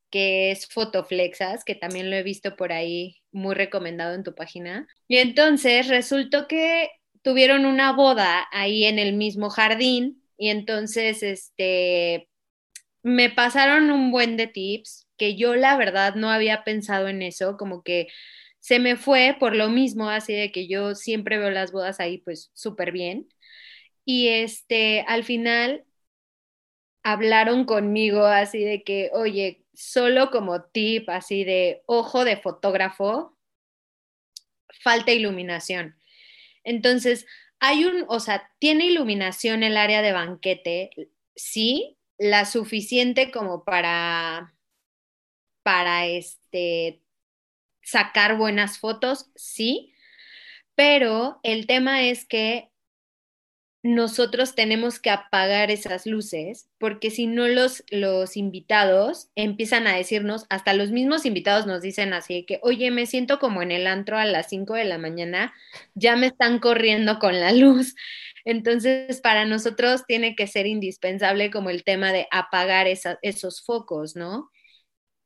que 0.10 0.52
es 0.52 0.67
Fotoflexas, 0.67 1.63
que 1.65 1.76
también 1.76 2.10
lo 2.10 2.15
he 2.15 2.24
visto 2.24 2.56
por 2.56 2.72
ahí 2.74 3.17
muy 3.32 3.56
recomendado 3.56 4.15
en 4.15 4.24
tu 4.24 4.36
página. 4.36 4.88
Y 5.08 5.17
entonces 5.17 5.88
resultó 5.88 6.48
que 6.48 6.89
tuvieron 7.22 7.65
una 7.65 7.93
boda 7.93 8.48
ahí 8.52 8.86
en 8.86 9.00
el 9.00 9.13
mismo 9.13 9.50
jardín 9.50 10.24
y 10.38 10.50
entonces 10.50 11.24
este 11.24 12.30
me 13.04 13.30
pasaron 13.30 13.91
un 13.91 14.12
buen 14.12 14.38
de 14.38 14.48
tips 14.48 15.08
que 15.17 15.36
yo 15.36 15.56
la 15.56 15.78
verdad 15.78 16.15
no 16.15 16.30
había 16.32 16.63
pensado 16.63 17.08
en 17.08 17.22
eso, 17.22 17.58
como 17.58 17.84
que 17.84 18.08
se 18.60 18.80
me 18.80 18.95
fue 18.98 19.36
por 19.39 19.56
lo 19.56 19.69
mismo, 19.69 20.10
así 20.10 20.34
de 20.34 20.52
que 20.52 20.67
yo 20.67 20.95
siempre 20.95 21.38
veo 21.38 21.50
las 21.52 21.72
bodas 21.72 22.00
ahí 22.00 22.19
pues 22.19 22.52
súper 22.54 22.91
bien. 22.91 23.28
Y 24.06 24.30
este, 24.30 25.02
al 25.08 25.24
final 25.24 25.86
hablaron 27.04 27.65
conmigo 27.65 28.26
así 28.26 28.63
de 28.63 28.84
que, 28.84 29.10
oye, 29.13 29.59
solo 29.80 30.30
como 30.30 30.63
tip 30.63 31.10
así 31.10 31.46
de 31.46 31.84
ojo 31.86 32.26
de 32.26 32.36
fotógrafo, 32.36 33.38
falta 34.84 35.13
iluminación. 35.13 35.96
Entonces, 36.65 37.26
hay 37.62 37.86
un, 37.86 38.04
o 38.10 38.20
sea, 38.20 38.52
tiene 38.60 38.88
iluminación 38.88 39.63
el 39.63 39.78
área 39.78 40.02
de 40.02 40.12
banquete, 40.12 40.89
sí, 41.34 41.98
la 42.18 42.44
suficiente 42.44 43.32
como 43.32 43.63
para, 43.63 44.54
para 45.63 46.08
este, 46.08 47.02
sacar 47.82 48.36
buenas 48.38 48.80
fotos, 48.80 49.32
sí, 49.36 49.94
pero 50.76 51.39
el 51.44 51.68
tema 51.68 52.04
es 52.04 52.26
que 52.26 52.70
nosotros 53.82 54.56
tenemos 54.56 55.00
que 55.00 55.10
apagar 55.10 55.72
esas 55.72 56.06
luces, 56.06 56.68
porque 56.80 57.12
si 57.12 57.28
no 57.28 57.48
los, 57.48 57.84
los 57.89 58.36
invitados 58.36 59.30
empiezan 59.36 59.88
a 59.88 59.96
decirnos, 59.96 60.46
hasta 60.50 60.74
los 60.74 60.92
mismos 60.92 61.26
invitados 61.26 61.65
nos 61.65 61.82
dicen 61.82 62.13
así, 62.13 62.46
que, 62.46 62.60
oye, 62.62 62.92
me 62.92 63.06
siento 63.06 63.39
como 63.39 63.62
en 63.62 63.72
el 63.72 63.88
antro 63.88 64.18
a 64.18 64.26
las 64.26 64.50
5 64.50 64.74
de 64.74 64.84
la 64.84 64.98
mañana, 64.98 65.54
ya 65.96 66.18
me 66.18 66.28
están 66.28 66.60
corriendo 66.60 67.20
con 67.20 67.39
la 67.39 67.52
luz. 67.54 67.96
Entonces, 68.46 69.22
para 69.22 69.46
nosotros 69.46 70.06
tiene 70.08 70.36
que 70.36 70.48
ser 70.48 70.65
indispensable 70.68 71.52
como 71.52 71.70
el 71.70 71.84
tema 71.84 72.12
de 72.12 72.28
apagar 72.32 72.88
esos 72.88 73.62
focos, 73.63 74.15
¿no? 74.15 74.50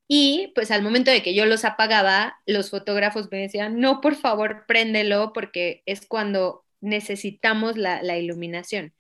Y 0.08 0.52
pues 0.56 0.70
al 0.72 0.84
momento 0.84 1.12
de 1.12 1.24
que 1.24 1.34
yo 1.34 1.46
los 1.46 1.66
apagaba, 1.66 2.38
los 2.46 2.70
fotógrafos 2.70 3.30
me 3.32 3.40
decían, 3.40 3.80
no, 3.80 4.02
por 4.02 4.16
favor, 4.16 4.66
préndelo 4.68 5.32
porque 5.34 5.82
es 5.86 6.06
cuando 6.06 6.63
necesitamos 6.84 7.78
la, 7.78 8.18
iluminación. 8.18 8.94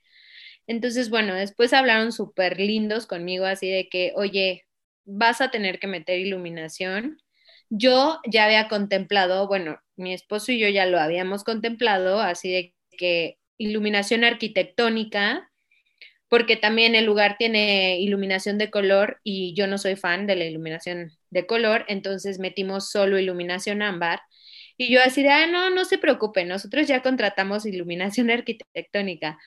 Entonces, 0.67 1.09
bueno, 1.09 1.35
después 1.35 1.73
hablaron 1.73 2.11
súper 2.11 2.59
lindos 2.59 3.07
conmigo, 3.07 3.45
así 3.45 3.69
de 3.69 3.89
que, 3.89 4.13
oye, 4.15 4.65
vas 5.05 5.41
a 5.41 5.51
tener 5.51 5.79
que 5.79 5.87
meter 5.87 6.19
iluminación. 6.19 7.19
Yo 7.69 8.19
ya 8.29 8.45
había 8.45 8.69
contemplado, 8.69 9.47
bueno, 9.47 9.79
mi 9.95 10.13
esposo 10.13 10.51
y 10.51 10.59
yo 10.59 10.69
ya 10.69 10.85
lo 10.85 10.99
habíamos 10.99 11.43
contemplado, 11.43 12.21
así 12.21 12.51
de 12.51 12.73
que 12.97 13.37
iluminación 13.57 14.23
arquitectónica, 14.23 15.51
porque 16.29 16.55
también 16.57 16.95
el 16.95 17.05
lugar 17.05 17.37
tiene 17.37 17.99
iluminación 17.99 18.57
de 18.57 18.71
color 18.71 19.19
y 19.23 19.53
yo 19.55 19.67
no 19.67 19.77
soy 19.77 19.95
fan 19.95 20.25
de 20.27 20.35
la 20.35 20.45
iluminación 20.45 21.11
de 21.29 21.45
color, 21.45 21.85
entonces 21.89 22.39
metimos 22.39 22.89
solo 22.89 23.19
iluminación 23.19 23.81
ámbar 23.81 24.21
y 24.77 24.91
yo 24.91 25.01
así 25.01 25.23
de, 25.23 25.29
ah, 25.29 25.47
no, 25.47 25.69
no 25.69 25.85
se 25.85 25.97
preocupen, 25.97 26.47
nosotros 26.47 26.87
ya 26.87 27.01
contratamos 27.01 27.65
iluminación 27.65 28.29
arquitectónica. 28.31 29.39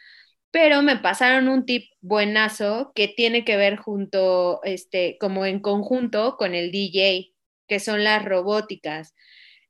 Pero 0.50 0.82
me 0.82 0.96
pasaron 0.96 1.48
un 1.48 1.66
tip 1.66 1.90
buenazo 2.00 2.92
que 2.94 3.08
tiene 3.08 3.44
que 3.44 3.56
ver 3.56 3.76
junto, 3.76 4.60
este, 4.64 5.18
como 5.20 5.44
en 5.46 5.60
conjunto 5.60 6.36
con 6.38 6.54
el 6.54 6.70
DJ, 6.72 7.34
que 7.68 7.80
son 7.80 8.04
las 8.04 8.24
robóticas. 8.24 9.14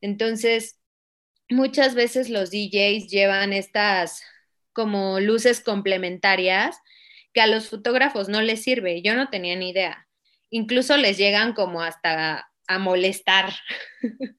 Entonces, 0.00 0.78
muchas 1.50 1.94
veces 1.94 2.30
los 2.30 2.50
DJs 2.50 3.08
llevan 3.10 3.52
estas 3.52 4.22
como 4.72 5.20
luces 5.20 5.60
complementarias 5.60 6.78
que 7.32 7.40
a 7.40 7.46
los 7.46 7.68
fotógrafos 7.68 8.28
no 8.28 8.42
les 8.42 8.62
sirve. 8.62 9.02
Yo 9.02 9.14
no 9.16 9.28
tenía 9.30 9.56
ni 9.56 9.70
idea. 9.70 10.06
Incluso 10.50 10.96
les 10.96 11.18
llegan 11.18 11.54
como 11.54 11.82
hasta 11.82 12.48
a 12.66 12.78
molestar. 12.78 13.52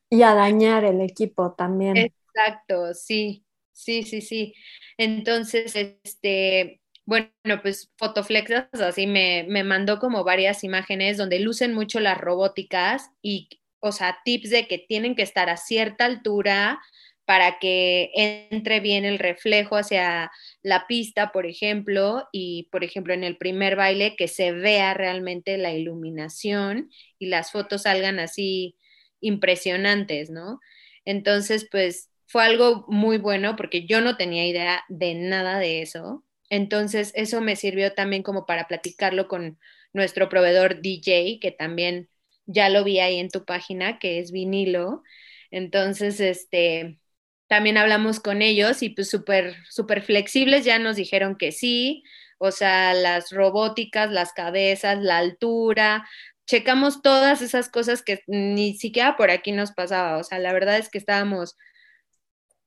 Y 0.10 0.22
a 0.22 0.34
dañar 0.34 0.86
el 0.86 1.02
equipo 1.02 1.54
también. 1.54 1.98
Exacto, 1.98 2.94
sí, 2.94 3.46
sí, 3.72 4.04
sí, 4.04 4.22
sí. 4.22 4.54
Entonces, 4.98 5.76
este, 5.76 6.82
bueno, 7.06 7.32
pues 7.62 7.92
Fotoflexas 7.98 8.68
así 8.74 9.08
me, 9.08 9.46
me 9.48 9.64
mandó 9.64 10.00
como 10.00 10.24
varias 10.24 10.64
imágenes 10.64 11.18
donde 11.18 11.40
lucen 11.40 11.74
mucho 11.74 12.00
las 12.00 12.18
robóticas 12.18 13.12
y, 13.22 13.50
o 13.80 13.92
sea, 13.92 14.20
tips 14.26 14.50
de 14.50 14.68
que 14.68 14.78
tienen 14.78 15.16
que 15.16 15.22
estar 15.22 15.50
a 15.50 15.58
cierta 15.58 16.06
altura, 16.06 16.80
para 17.28 17.60
que 17.60 18.10
entre 18.16 18.80
bien 18.80 19.04
el 19.04 19.20
reflejo 19.20 19.76
hacia 19.76 20.32
la 20.64 20.88
pista, 20.88 21.34
por 21.34 21.46
ejemplo, 21.46 22.26
y 22.32 22.70
por 22.72 22.86
ejemplo 22.86 23.14
en 23.14 23.26
el 23.26 23.38
primer 23.38 23.76
baile 23.76 24.16
que 24.16 24.30
se 24.30 24.54
vea 24.54 24.94
realmente 24.94 25.58
la 25.58 25.74
iluminación 25.74 26.90
y 27.20 27.28
las 27.28 27.52
fotos 27.52 27.82
salgan 27.84 28.20
así 28.20 28.78
impresionantes, 29.20 30.30
¿no? 30.30 30.62
Entonces, 31.04 31.68
pues 31.70 32.10
fue 32.28 32.46
algo 32.46 32.86
muy 32.88 33.18
bueno 33.18 33.58
porque 33.58 33.86
yo 33.86 34.00
no 34.00 34.16
tenía 34.16 34.48
idea 34.48 34.84
de 34.88 35.14
nada 35.16 35.60
de 35.60 35.82
eso. 35.82 36.24
Entonces, 36.50 37.12
eso 37.14 37.42
me 37.42 37.58
sirvió 37.58 37.94
también 37.94 38.24
como 38.24 38.46
para 38.46 38.70
platicarlo 38.70 39.28
con 39.28 39.60
nuestro 39.92 40.30
proveedor 40.30 40.82
DJ, 40.82 41.40
que 41.42 41.52
también 41.52 42.10
ya 42.46 42.70
lo 42.70 42.86
vi 42.86 43.00
ahí 43.02 43.20
en 43.20 43.30
tu 43.30 43.44
página, 43.44 44.00
que 44.00 44.20
es 44.20 44.32
vinilo. 44.32 45.04
Entonces, 45.52 46.22
este, 46.22 47.00
también 47.48 47.78
hablamos 47.78 48.20
con 48.20 48.42
ellos 48.42 48.84
y 48.84 48.90
pues 48.90 49.10
súper, 49.10 49.56
súper 49.70 50.02
flexibles, 50.02 50.66
ya 50.66 50.80
nos 50.80 50.96
dijeron 50.98 51.38
que 51.38 51.52
sí, 51.52 52.04
o 52.38 52.52
sea, 52.52 52.94
las 52.94 53.32
robóticas, 53.32 54.12
las 54.12 54.34
cabezas, 54.34 55.00
la 55.02 55.18
altura, 55.18 56.08
checamos 56.46 57.02
todas 57.02 57.42
esas 57.42 57.70
cosas 57.70 58.04
que 58.04 58.22
ni 58.28 58.76
siquiera 58.78 59.18
por 59.18 59.32
aquí 59.32 59.52
nos 59.52 59.72
pasaba, 59.72 60.18
o 60.18 60.24
sea, 60.24 60.40
la 60.40 60.54
verdad 60.54 60.78
es 60.78 60.90
que 60.90 60.98
estábamos 60.98 61.56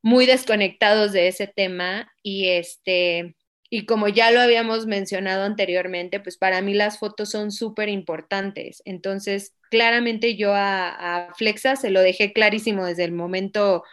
muy 0.03 0.27
desconectados 0.27 1.13
de 1.13 1.29
ese 1.29 1.47
tema 1.47 2.11
y 2.23 2.49
este, 2.49 3.37
y 3.71 3.87
como 3.87 4.09
ya 4.09 4.31
lo 4.31 4.41
habíamos 4.41 4.87
mencionado 4.87 5.45
anteriormente, 5.45 6.21
pues 6.21 6.37
para 6.37 6.63
mí 6.63 6.75
las 6.75 6.99
fotos 6.99 7.31
son 7.31 7.53
súper 7.53 7.89
importantes. 7.89 8.83
Entonces, 8.85 9.55
claramente 9.71 10.37
yo 10.37 10.55
a, 10.55 11.29
a, 11.29 11.35
Flexa 11.35 11.77
se 11.77 11.91
lo 11.91 12.01
dejé 12.01 12.33
clarísimo 12.33 12.87
desde 12.87 13.05
el 13.05 13.13
momento 13.13 13.85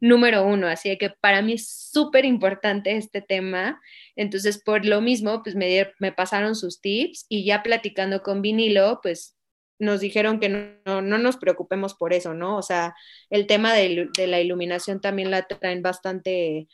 número 0.00 0.44
uno, 0.46 0.66
así 0.68 0.96
que 0.98 1.10
para 1.10 1.42
mí 1.42 1.54
es 1.54 1.68
súper 1.68 2.24
importante 2.24 2.96
este 2.96 3.22
tema. 3.22 3.80
Entonces, 4.16 4.62
por 4.62 4.84
lo 4.84 5.00
mismo, 5.00 5.42
pues 5.42 5.54
me, 5.56 5.92
me 5.98 6.12
pasaron 6.12 6.54
sus 6.54 6.80
tips 6.80 7.26
y 7.28 7.44
ya 7.44 7.62
platicando 7.62 8.22
con 8.22 8.42
vinilo, 8.42 9.00
pues 9.02 9.36
nos 9.78 10.00
dijeron 10.00 10.40
que 10.40 10.48
no, 10.48 11.02
no, 11.02 11.18
nos 11.18 11.36
preocupemos 11.36 11.94
por 11.94 12.12
eso, 12.12 12.34
¿no? 12.34 12.56
O 12.56 12.62
sea, 12.62 12.94
el 13.30 13.46
tema 13.46 13.74
de, 13.74 14.08
de, 14.16 14.26
la 14.26 14.40
iluminación 14.40 15.00
también 15.00 15.30
la 15.30 15.46
traen 15.46 15.82
bastante 15.82 16.68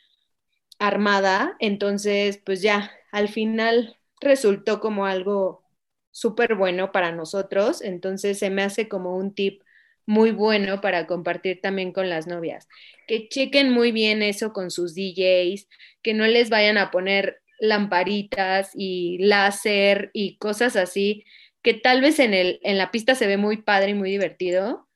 armada, 0.79 1.55
entonces, 1.59 2.41
pues 2.45 2.61
ya, 2.61 2.91
al 3.11 3.29
final 3.29 3.97
resultó 4.21 4.79
como 4.79 5.05
algo 5.05 5.63
súper 6.11 6.55
bueno 6.55 6.91
para 6.91 7.11
nosotros, 7.11 7.81
entonces 7.81 8.39
se 8.39 8.49
me 8.49 8.63
hace 8.63 8.87
como 8.87 9.17
un 9.17 9.33
tip 9.33 9.61
muy 10.05 10.31
bueno 10.31 10.81
para 10.81 11.07
compartir 11.07 11.61
también 11.61 11.91
con 11.91 12.09
las 12.09 12.27
novias. 12.27 12.67
Que 13.07 13.27
chequen 13.29 13.71
muy 13.71 13.91
bien 13.91 14.21
eso 14.21 14.53
con 14.53 14.71
sus 14.71 14.95
DJs, 14.95 15.67
que 16.01 16.13
no 16.13 16.25
les 16.27 16.49
vayan 16.49 16.77
a 16.77 16.91
poner 16.91 17.41
lamparitas 17.59 18.71
y 18.73 19.17
láser 19.19 20.11
y 20.13 20.37
cosas 20.37 20.75
así, 20.75 21.23
que 21.61 21.73
tal 21.73 22.01
vez 22.01 22.19
en, 22.19 22.33
el, 22.33 22.59
en 22.63 22.77
la 22.77 22.91
pista 22.91 23.15
se 23.15 23.27
ve 23.27 23.37
muy 23.37 23.57
padre 23.57 23.91
y 23.91 23.93
muy 23.93 24.11
divertido, 24.11 24.87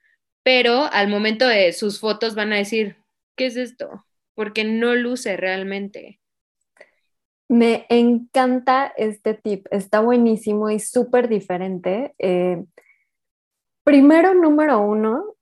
pero 0.44 0.90
al 0.92 1.08
momento 1.08 1.48
de 1.48 1.72
sus 1.74 2.00
fotos 2.00 2.36
van 2.36 2.54
a 2.54 2.58
decir, 2.58 2.98
¿qué 3.36 3.48
es 3.48 3.56
esto? 3.56 4.06
Porque 4.36 4.64
no 4.64 4.96
luce 4.96 5.38
realmente. 5.38 6.20
Me 7.50 7.86
encanta 7.90 8.94
este 8.98 9.34
tip, 9.34 9.68
está 9.72 10.02
buenísimo 10.02 10.70
y 10.70 10.80
súper 10.80 11.30
diferente. 11.30 12.14
Eh, 12.20 12.64
Primero, 13.88 14.34
número 14.34 14.82
uno, 14.82 15.36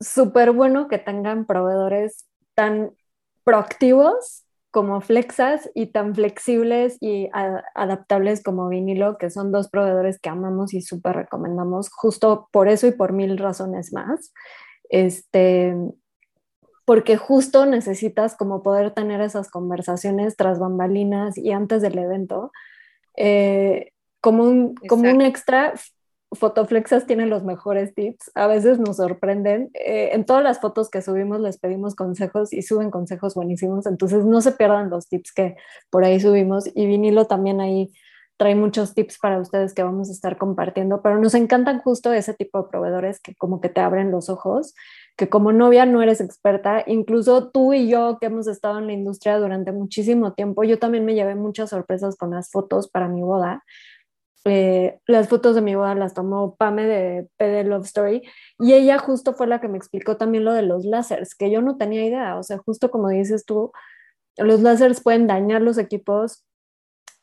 súper 0.00 0.52
bueno 0.52 0.88
que 0.88 0.96
tengan 0.96 1.44
proveedores 1.44 2.26
tan 2.54 2.92
proactivos 3.44 4.46
como 4.70 5.02
Flexas 5.02 5.68
y 5.74 5.88
tan 5.88 6.14
flexibles 6.14 6.96
y 6.98 7.28
adaptables 7.74 8.42
como 8.42 8.70
Vinilo, 8.70 9.18
que 9.18 9.28
son 9.28 9.52
dos 9.52 9.68
proveedores 9.68 10.18
que 10.18 10.30
amamos 10.30 10.72
y 10.72 10.80
súper 10.80 11.16
recomendamos, 11.16 11.90
justo 11.90 12.48
por 12.52 12.68
eso 12.68 12.86
y 12.86 12.92
por 12.92 13.12
mil 13.12 13.36
razones 13.36 13.92
más. 13.92 14.32
Este, 14.88 15.76
porque 16.86 17.18
justo 17.18 17.66
necesitas 17.66 18.34
como 18.34 18.62
poder 18.62 18.94
tener 18.94 19.20
esas 19.20 19.50
conversaciones 19.50 20.36
tras 20.38 20.58
bambalinas 20.58 21.36
y 21.36 21.52
antes 21.52 21.82
del 21.82 21.98
evento. 21.98 22.50
Eh, 23.14 23.92
como, 24.22 24.44
un, 24.44 24.74
como 24.88 25.10
un 25.10 25.20
extra, 25.20 25.74
Fotoflexas 26.32 27.06
tiene 27.06 27.26
los 27.26 27.42
mejores 27.42 27.94
tips, 27.94 28.30
a 28.34 28.46
veces 28.46 28.78
nos 28.78 28.96
sorprenden. 28.96 29.70
Eh, 29.74 30.10
en 30.12 30.24
todas 30.24 30.42
las 30.42 30.60
fotos 30.60 30.90
que 30.90 31.00
subimos 31.00 31.40
les 31.40 31.58
pedimos 31.58 31.94
consejos 31.94 32.52
y 32.52 32.62
suben 32.62 32.90
consejos 32.90 33.34
buenísimos, 33.34 33.86
entonces 33.86 34.24
no 34.24 34.40
se 34.40 34.52
pierdan 34.52 34.90
los 34.90 35.08
tips 35.08 35.32
que 35.32 35.56
por 35.90 36.04
ahí 36.04 36.20
subimos. 36.20 36.68
Y 36.74 36.86
vinilo 36.86 37.26
también 37.26 37.60
ahí 37.60 37.92
trae 38.38 38.54
muchos 38.54 38.94
tips 38.94 39.18
para 39.18 39.40
ustedes 39.40 39.74
que 39.74 39.82
vamos 39.82 40.10
a 40.10 40.12
estar 40.12 40.38
compartiendo, 40.38 41.02
pero 41.02 41.18
nos 41.18 41.34
encantan 41.34 41.80
justo 41.80 42.12
ese 42.12 42.34
tipo 42.34 42.62
de 42.62 42.68
proveedores 42.68 43.20
que 43.20 43.34
como 43.34 43.60
que 43.60 43.68
te 43.68 43.80
abren 43.80 44.12
los 44.12 44.28
ojos, 44.28 44.74
que 45.16 45.28
como 45.28 45.52
novia 45.52 45.86
no 45.86 46.02
eres 46.02 46.20
experta, 46.20 46.84
incluso 46.86 47.50
tú 47.50 47.74
y 47.74 47.88
yo 47.88 48.18
que 48.20 48.26
hemos 48.26 48.46
estado 48.46 48.78
en 48.78 48.86
la 48.86 48.92
industria 48.92 49.38
durante 49.38 49.72
muchísimo 49.72 50.34
tiempo, 50.34 50.62
yo 50.62 50.78
también 50.78 51.04
me 51.04 51.14
llevé 51.14 51.34
muchas 51.34 51.70
sorpresas 51.70 52.16
con 52.16 52.30
las 52.30 52.50
fotos 52.50 52.88
para 52.88 53.08
mi 53.08 53.22
boda 53.22 53.64
eh, 54.44 54.98
las 55.06 55.28
fotos 55.28 55.54
de 55.54 55.60
mi 55.60 55.74
boda 55.74 55.94
las 55.94 56.14
tomó 56.14 56.56
Pame 56.56 56.86
de 56.86 57.28
PD 57.36 57.64
Love 57.64 57.86
Story 57.86 58.22
y 58.58 58.72
ella 58.74 58.98
justo 58.98 59.34
fue 59.34 59.46
la 59.46 59.60
que 59.60 59.68
me 59.68 59.78
explicó 59.78 60.16
también 60.16 60.44
lo 60.44 60.52
de 60.52 60.62
los 60.62 60.84
láseres, 60.84 61.34
que 61.34 61.50
yo 61.50 61.60
no 61.60 61.76
tenía 61.76 62.04
idea, 62.04 62.38
o 62.38 62.42
sea, 62.42 62.58
justo 62.58 62.90
como 62.90 63.08
dices 63.08 63.44
tú, 63.44 63.72
los 64.36 64.60
láseres 64.60 65.02
pueden 65.02 65.26
dañar 65.26 65.62
los 65.62 65.78
equipos. 65.78 66.44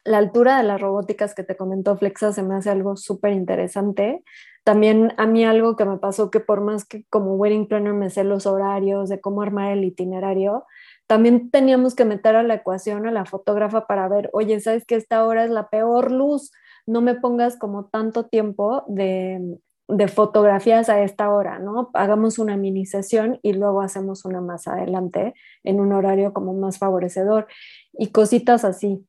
La 0.04 0.20
altura 0.20 0.58
de 0.58 0.64
las 0.64 0.80
robóticas 0.80 1.34
que 1.34 1.44
te 1.44 1.58
comentó 1.58 1.98
Flexa 1.98 2.32
se 2.32 2.44
me 2.44 2.56
hace 2.56 2.70
algo 2.70 2.96
súper 2.96 3.32
interesante. 3.32 4.24
También 4.64 5.14
a 5.18 5.26
mí 5.26 5.46
algo 5.46 5.76
que 5.76 5.86
me 5.86 5.98
pasó 5.98 6.30
que 6.30 6.40
por 6.40 6.62
más 6.62 6.86
que 6.86 7.06
como 7.10 7.36
wedding 7.36 7.68
planner 7.68 7.94
me 7.94 8.10
sé 8.10 8.24
los 8.24 8.46
horarios 8.46 9.10
de 9.10 9.20
cómo 9.20 9.42
armar 9.42 9.72
el 9.72 9.84
itinerario, 9.84 10.66
también 11.08 11.50
teníamos 11.52 11.96
que 11.96 12.06
meter 12.06 12.36
a 12.36 12.44
la 12.44 12.56
ecuación 12.56 13.08
a 13.08 13.12
la 13.12 13.26
fotógrafa 13.26 13.88
para 13.88 14.08
ver, 14.08 14.30
oye, 14.34 14.60
sabes 14.60 14.86
que 14.86 14.96
esta 14.96 15.26
hora 15.26 15.44
es 15.46 15.52
la 15.52 15.70
peor 15.70 16.12
luz, 16.12 16.52
no 16.86 17.02
me 17.02 17.16
pongas 17.16 17.58
como 17.58 17.86
tanto 17.86 18.26
tiempo 18.28 18.84
de, 18.88 19.60
de 19.88 20.08
fotografías 20.08 20.90
a 20.90 21.02
esta 21.02 21.30
hora, 21.30 21.60
¿no? 21.60 21.90
Hagamos 21.94 22.40
una 22.40 22.58
mini 22.58 22.86
sesión 22.86 23.40
y 23.42 23.54
luego 23.54 23.82
hacemos 23.82 24.26
una 24.26 24.42
más 24.42 24.68
adelante 24.68 25.34
en 25.64 25.80
un 25.80 25.94
horario 25.94 26.34
como 26.34 26.54
más 26.54 26.80
favorecedor 26.80 27.48
y 27.94 28.12
cositas 28.12 28.66
así. 28.66 29.06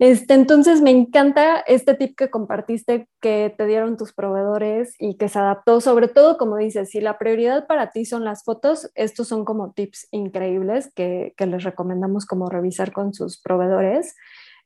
Este, 0.00 0.34
entonces 0.34 0.80
me 0.80 0.90
encanta 0.90 1.58
este 1.66 1.94
tip 1.94 2.16
que 2.16 2.30
compartiste 2.30 3.08
que 3.20 3.52
te 3.58 3.66
dieron 3.66 3.96
tus 3.96 4.12
proveedores 4.12 4.94
y 5.00 5.16
que 5.16 5.28
se 5.28 5.40
adaptó, 5.40 5.80
sobre 5.80 6.06
todo 6.06 6.38
como 6.38 6.56
dices, 6.56 6.90
si 6.90 7.00
la 7.00 7.18
prioridad 7.18 7.66
para 7.66 7.90
ti 7.90 8.04
son 8.04 8.24
las 8.24 8.44
fotos, 8.44 8.92
estos 8.94 9.26
son 9.26 9.44
como 9.44 9.72
tips 9.72 10.06
increíbles 10.12 10.92
que, 10.94 11.34
que 11.36 11.46
les 11.46 11.64
recomendamos 11.64 12.26
como 12.26 12.48
revisar 12.48 12.92
con 12.92 13.12
sus 13.12 13.40
proveedores. 13.40 14.14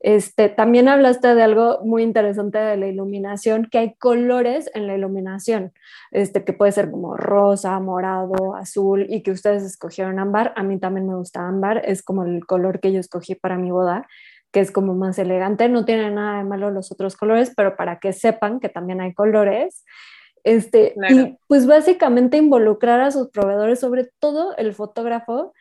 Este, 0.03 0.49
también 0.49 0.89
hablaste 0.89 1.33
de 1.37 1.43
algo 1.45 1.79
muy 1.85 2.03
interesante 2.03 2.59
de 2.59 2.77
la 2.77 2.89
iluminación, 2.89 3.69
que 3.71 3.79
hay 3.79 3.95
colores 3.95 4.69
en 4.75 4.89
la 4.89 4.97
iluminación, 4.97 5.73
este, 6.11 6.45
que 6.45 6.53
puede 6.53 6.73
ser 6.73 6.91
como 6.91 7.17
rosa, 7.17 7.79
morado, 7.79 8.57
azul, 8.57 9.07
y 9.09 9.23
que 9.23 9.31
ustedes 9.31 9.63
escogieron 9.63 10.19
ámbar. 10.19 10.53
A 10.57 10.65
mí 10.65 10.81
también 10.81 11.07
me 11.07 11.15
gusta 11.15 11.47
ámbar, 11.47 11.83
es 11.85 12.03
como 12.03 12.25
el 12.25 12.45
color 12.47 12.81
que 12.81 12.93
yo 12.93 12.99
escogí 12.99 13.37
para 13.37 13.57
mi 13.57 13.71
boda, 13.71 14.09
que 14.51 14.59
es 14.59 14.73
como 14.73 14.95
más 14.95 15.21
elegante. 15.21 15.69
No 15.69 15.85
tiene 15.85 16.11
nada 16.11 16.39
de 16.39 16.45
malo 16.45 16.73
los 16.73 16.91
otros 16.91 17.17
colores, 17.17 17.53
pero 17.57 17.77
para 17.77 18.01
que 18.01 18.13
sepan 18.13 18.59
que 18.59 18.69
también 18.69 19.01
hay 19.01 19.15
colores. 19.15 19.85
Este, 20.43 20.97
Y 21.11 21.39
pues 21.47 21.69
básicamente 21.69 22.39
involucrar 22.39 23.01
a 23.01 23.13
sus 23.13 23.31
proveedores, 23.31 23.79
sobre 23.79 24.11
todo 24.19 24.57
el 24.57 24.75
fotógrafo, 24.75 25.53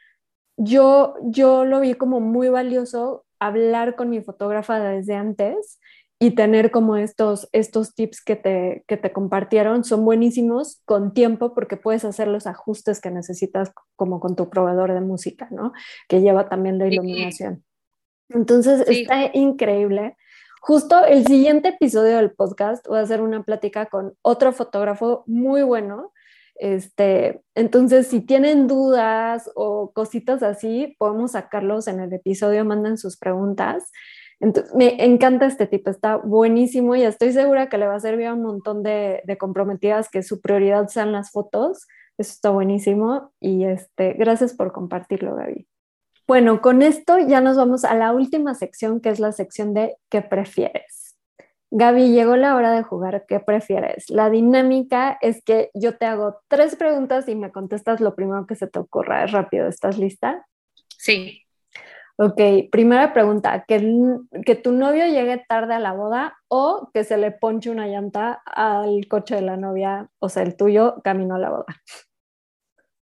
yo, 0.58 1.14
yo 1.22 1.64
lo 1.64 1.80
vi 1.80 1.94
como 1.94 2.20
muy 2.20 2.50
valioso 2.50 3.24
hablar 3.42 3.96
con 3.96 4.10
mi 4.10 4.22
fotógrafa 4.22 4.80
desde 4.80 5.16
antes 5.16 5.80
y 6.20 6.36
tener 6.36 6.70
como 6.70 6.98
estos, 6.98 7.50
estos 7.52 7.96
tips 7.96 8.24
que 8.24 8.36
te, 8.36 8.86
que 8.88 8.96
te 8.96 9.12
compartieron 9.12 9.84
son 9.84 10.06
buenísimos 10.06 10.80
con 10.86 11.16
tiempo 11.16 11.56
porque 11.56 11.78
puedes 11.78 12.06
hacer 12.06 12.28
los 12.28 12.46
ajustes 12.46 13.02
que 13.02 13.10
necesitas 13.10 13.72
como 13.96 14.20
con 14.20 14.36
tu 14.36 14.48
proveedor 14.48 14.94
de 14.94 15.02
música, 15.02 15.48
¿no? 15.50 15.74
Que 16.08 16.22
lleva 16.22 16.48
también 16.48 16.78
la 16.78 16.88
iluminación. 16.88 17.64
Entonces 18.30 18.88
está 18.88 19.32
increíble. 19.34 20.16
Justo 20.62 21.04
el 21.04 21.26
siguiente 21.26 21.70
episodio 21.70 22.18
del 22.18 22.34
podcast 22.34 22.88
voy 22.88 23.00
a 23.00 23.02
hacer 23.02 23.22
una 23.22 23.42
plática 23.42 23.88
con 23.88 24.14
otro 24.22 24.54
fotógrafo 24.54 25.24
muy 25.26 25.64
bueno 25.64 26.14
este, 26.62 27.42
entonces, 27.56 28.06
si 28.06 28.22
tienen 28.22 28.68
dudas 28.68 29.50
o 29.56 29.92
cositas 29.94 30.44
así, 30.44 30.96
podemos 31.00 31.32
sacarlos 31.32 31.88
en 31.88 32.00
el 32.00 32.14
episodio, 32.14 32.64
manden 32.64 33.00
sus 33.00 33.18
preguntas. 33.18 33.92
Entonces, 34.40 34.72
me 34.76 35.04
encanta 35.04 35.48
este 35.48 35.66
tipo, 35.66 35.90
está 35.90 36.18
buenísimo 36.18 36.96
y 36.96 37.02
estoy 37.02 37.34
segura 37.34 37.68
que 37.68 37.80
le 37.80 37.88
va 37.88 37.96
a 37.96 38.00
servir 38.00 38.28
a 38.28 38.36
un 38.36 38.44
montón 38.44 38.84
de, 38.84 39.24
comprometidas 39.40 40.08
que 40.08 40.22
su 40.22 40.40
prioridad 40.40 40.88
sean 40.88 41.12
las 41.12 41.32
fotos. 41.32 41.88
Eso 42.20 42.32
está 42.32 42.52
buenísimo 42.52 43.32
y 43.40 43.64
este, 43.64 44.14
gracias 44.14 44.54
por 44.54 44.72
compartirlo, 44.72 45.36
Gaby. 45.38 45.68
Bueno, 46.28 46.62
con 46.62 46.84
esto 46.84 47.18
ya 47.18 47.42
nos 47.42 47.58
vamos 47.58 47.86
a 47.86 47.96
la 47.96 48.14
última 48.14 48.54
sección, 48.54 49.02
que 49.02 49.10
es 49.10 49.20
la 49.20 49.32
sección 49.32 49.74
de 49.74 49.98
¿qué 50.12 50.22
prefieres? 50.22 51.01
Gaby, 51.72 52.12
llegó 52.12 52.36
la 52.36 52.56
hora 52.56 52.72
de 52.74 52.84
jugar. 52.84 53.26
¿Qué 53.28 53.40
prefieres? 53.40 54.10
La 54.10 54.30
dinámica 54.30 55.18
es 55.22 55.42
que 55.44 55.72
yo 55.74 55.98
te 55.98 56.06
hago 56.06 56.42
tres 56.50 56.76
preguntas 56.76 57.28
y 57.30 57.36
me 57.36 57.52
contestas 57.52 58.02
lo 58.02 58.14
primero 58.14 58.46
que 58.46 58.56
se 58.56 58.68
te 58.68 58.78
ocurra. 58.78 59.24
Es 59.24 59.32
rápido. 59.32 59.68
¿Estás 59.68 59.98
lista? 59.98 60.46
Sí. 60.98 61.42
Ok, 62.18 62.40
primera 62.72 63.14
pregunta, 63.14 63.64
¿que, 63.68 63.82
¿que 64.46 64.56
tu 64.56 64.74
novio 64.74 65.08
llegue 65.08 65.44
tarde 65.48 65.74
a 65.74 65.80
la 65.80 65.94
boda 65.94 66.38
o 66.50 66.92
que 66.94 67.04
se 67.04 67.18
le 67.18 67.32
ponche 67.32 67.72
una 67.72 67.88
llanta 67.88 68.44
al 68.46 69.08
coche 69.08 69.36
de 69.36 69.42
la 69.42 69.58
novia, 69.58 70.08
o 70.20 70.30
sea, 70.30 70.44
el 70.44 70.56
tuyo, 70.56 71.02
camino 71.04 71.36
a 71.36 71.40
la 71.40 71.50
boda? 71.50 71.66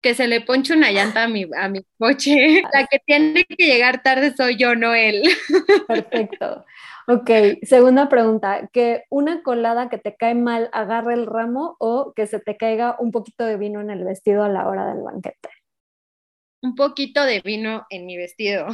Que 0.02 0.14
se 0.14 0.28
le 0.28 0.42
ponche 0.42 0.74
una 0.74 0.92
llanta 0.92 1.24
a 1.24 1.28
mi, 1.28 1.46
a 1.58 1.68
mi 1.68 1.82
coche. 1.98 2.64
La 2.74 2.86
que 2.88 3.00
tiene 3.06 3.46
que 3.46 3.66
llegar 3.66 4.02
tarde 4.02 4.34
soy 4.36 4.58
yo, 4.58 4.76
no 4.76 4.94
él. 4.94 5.24
Perfecto. 5.88 6.66
Ok, 7.08 7.32
segunda 7.64 8.08
pregunta, 8.08 8.70
que 8.72 9.06
una 9.10 9.42
colada 9.42 9.90
que 9.90 9.98
te 9.98 10.16
cae 10.16 10.36
mal 10.36 10.70
agarre 10.74 11.16
el 11.16 11.26
ramo 11.26 11.76
o 11.80 12.14
que 12.16 12.28
se 12.28 12.40
te 12.40 12.56
caiga 12.56 12.96
un 13.00 13.12
poquito 13.12 13.46
de 13.46 13.58
vino 13.58 13.82
en 13.82 13.90
el 13.90 14.04
vestido 14.04 14.44
a 14.44 14.50
la 14.50 14.68
hora 14.68 14.86
del 14.94 15.02
banquete. 15.02 15.50
Un 16.62 16.76
poquito 16.76 17.24
de 17.24 17.42
vino 17.42 17.86
en 17.90 18.06
mi 18.06 18.16
vestido. 18.16 18.68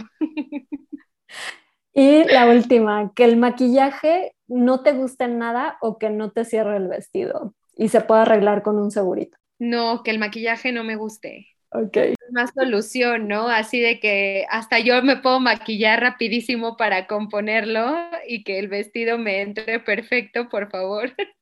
Y 1.98 2.26
la 2.26 2.50
última, 2.50 3.14
que 3.16 3.24
el 3.24 3.38
maquillaje 3.38 4.36
no 4.48 4.84
te 4.84 4.92
guste 4.92 5.30
nada 5.30 5.78
o 5.80 5.98
que 5.98 6.10
no 6.10 6.30
te 6.30 6.44
cierre 6.44 6.76
el 6.76 6.90
vestido 6.90 7.56
y 7.74 7.88
se 7.88 8.02
pueda 8.02 8.24
arreglar 8.24 8.64
con 8.64 8.78
un 8.78 8.92
segurito. 8.92 9.38
No, 9.60 10.04
que 10.04 10.12
el 10.12 10.20
maquillaje 10.20 10.72
no 10.72 10.84
me 10.84 10.96
guste. 10.96 11.48
Ok. 11.72 11.98
Más 12.32 12.52
solución, 12.56 13.28
¿no? 13.28 13.48
Así 13.50 13.80
de 13.80 14.00
que 14.00 14.46
hasta 14.50 14.80
yo 14.80 15.02
me 15.04 15.18
puedo 15.18 15.40
maquillar 15.40 16.02
rapidísimo 16.02 16.76
para 16.78 17.08
componerlo 17.08 17.96
y 18.28 18.44
que 18.44 18.60
el 18.60 18.68
vestido 18.68 19.18
me 19.18 19.42
entre 19.42 19.80
perfecto, 19.80 20.50
por 20.50 20.70
favor. 20.70 21.14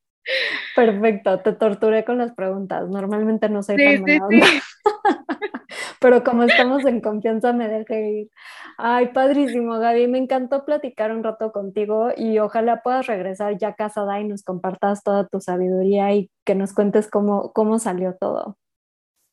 Perfecto, 0.75 1.39
te 1.39 1.53
torturé 1.53 2.03
con 2.05 2.17
las 2.17 2.33
preguntas. 2.33 2.89
Normalmente 2.89 3.49
no 3.49 3.61
soy 3.61 3.77
tan 3.77 4.05
sí, 4.05 4.41
Pero 5.99 6.23
como 6.23 6.43
estamos 6.43 6.85
en 6.85 7.01
confianza, 7.01 7.53
me 7.53 7.67
dejé 7.67 8.11
ir. 8.11 8.29
Ay, 8.77 9.07
padrísimo, 9.07 9.79
Gaby. 9.79 10.07
Me 10.07 10.17
encantó 10.17 10.65
platicar 10.65 11.11
un 11.11 11.23
rato 11.23 11.51
contigo 11.51 12.09
y 12.15 12.39
ojalá 12.39 12.81
puedas 12.81 13.07
regresar 13.07 13.57
ya 13.57 13.73
casada 13.73 14.19
y 14.19 14.25
nos 14.25 14.43
compartas 14.43 15.03
toda 15.03 15.27
tu 15.27 15.39
sabiduría 15.39 16.13
y 16.13 16.29
que 16.45 16.55
nos 16.55 16.73
cuentes 16.73 17.09
cómo, 17.09 17.53
cómo 17.53 17.79
salió 17.79 18.15
todo. 18.19 18.57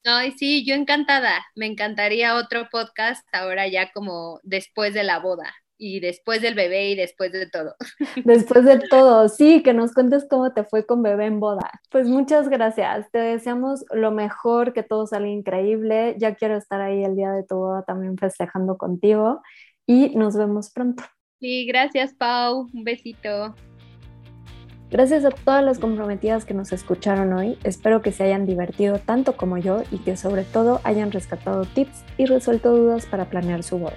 Ay, 0.04 0.32
sí, 0.32 0.64
yo 0.64 0.74
encantada. 0.74 1.44
Me 1.56 1.66
encantaría 1.66 2.36
otro 2.36 2.68
podcast 2.70 3.26
ahora 3.32 3.66
ya 3.66 3.90
como 3.92 4.40
después 4.42 4.94
de 4.94 5.02
la 5.02 5.18
boda 5.18 5.52
y 5.80 5.98
después 5.98 6.42
del 6.42 6.54
bebé 6.54 6.90
y 6.90 6.94
después 6.94 7.32
de 7.32 7.48
todo. 7.48 7.74
Después 8.24 8.66
de 8.66 8.78
todo, 8.78 9.28
sí, 9.30 9.62
que 9.62 9.72
nos 9.72 9.94
cuentes 9.94 10.26
cómo 10.28 10.52
te 10.52 10.62
fue 10.62 10.84
con 10.84 11.02
bebé 11.02 11.24
en 11.24 11.40
boda. 11.40 11.70
Pues 11.90 12.06
muchas 12.06 12.50
gracias. 12.50 13.10
Te 13.10 13.18
deseamos 13.18 13.86
lo 13.90 14.10
mejor, 14.10 14.74
que 14.74 14.82
todo 14.82 15.06
salga 15.06 15.28
increíble. 15.28 16.16
Ya 16.18 16.34
quiero 16.34 16.58
estar 16.58 16.82
ahí 16.82 17.02
el 17.02 17.16
día 17.16 17.32
de 17.32 17.44
tu 17.44 17.56
boda 17.56 17.82
también 17.82 18.18
festejando 18.18 18.76
contigo 18.76 19.40
y 19.86 20.14
nos 20.16 20.36
vemos 20.36 20.70
pronto. 20.70 21.02
Sí, 21.40 21.64
gracias, 21.66 22.12
Pau. 22.12 22.68
Un 22.74 22.84
besito. 22.84 23.54
Gracias 24.90 25.24
a 25.24 25.30
todas 25.30 25.64
las 25.64 25.78
comprometidas 25.78 26.44
que 26.44 26.52
nos 26.52 26.72
escucharon 26.72 27.32
hoy, 27.32 27.56
espero 27.62 28.02
que 28.02 28.10
se 28.10 28.24
hayan 28.24 28.44
divertido 28.44 28.98
tanto 28.98 29.36
como 29.36 29.56
yo 29.56 29.84
y 29.92 29.98
que 29.98 30.16
sobre 30.16 30.42
todo 30.42 30.80
hayan 30.82 31.12
rescatado 31.12 31.64
tips 31.64 32.04
y 32.18 32.26
resuelto 32.26 32.76
dudas 32.76 33.06
para 33.06 33.30
planear 33.30 33.62
su 33.62 33.78
boda. 33.78 33.96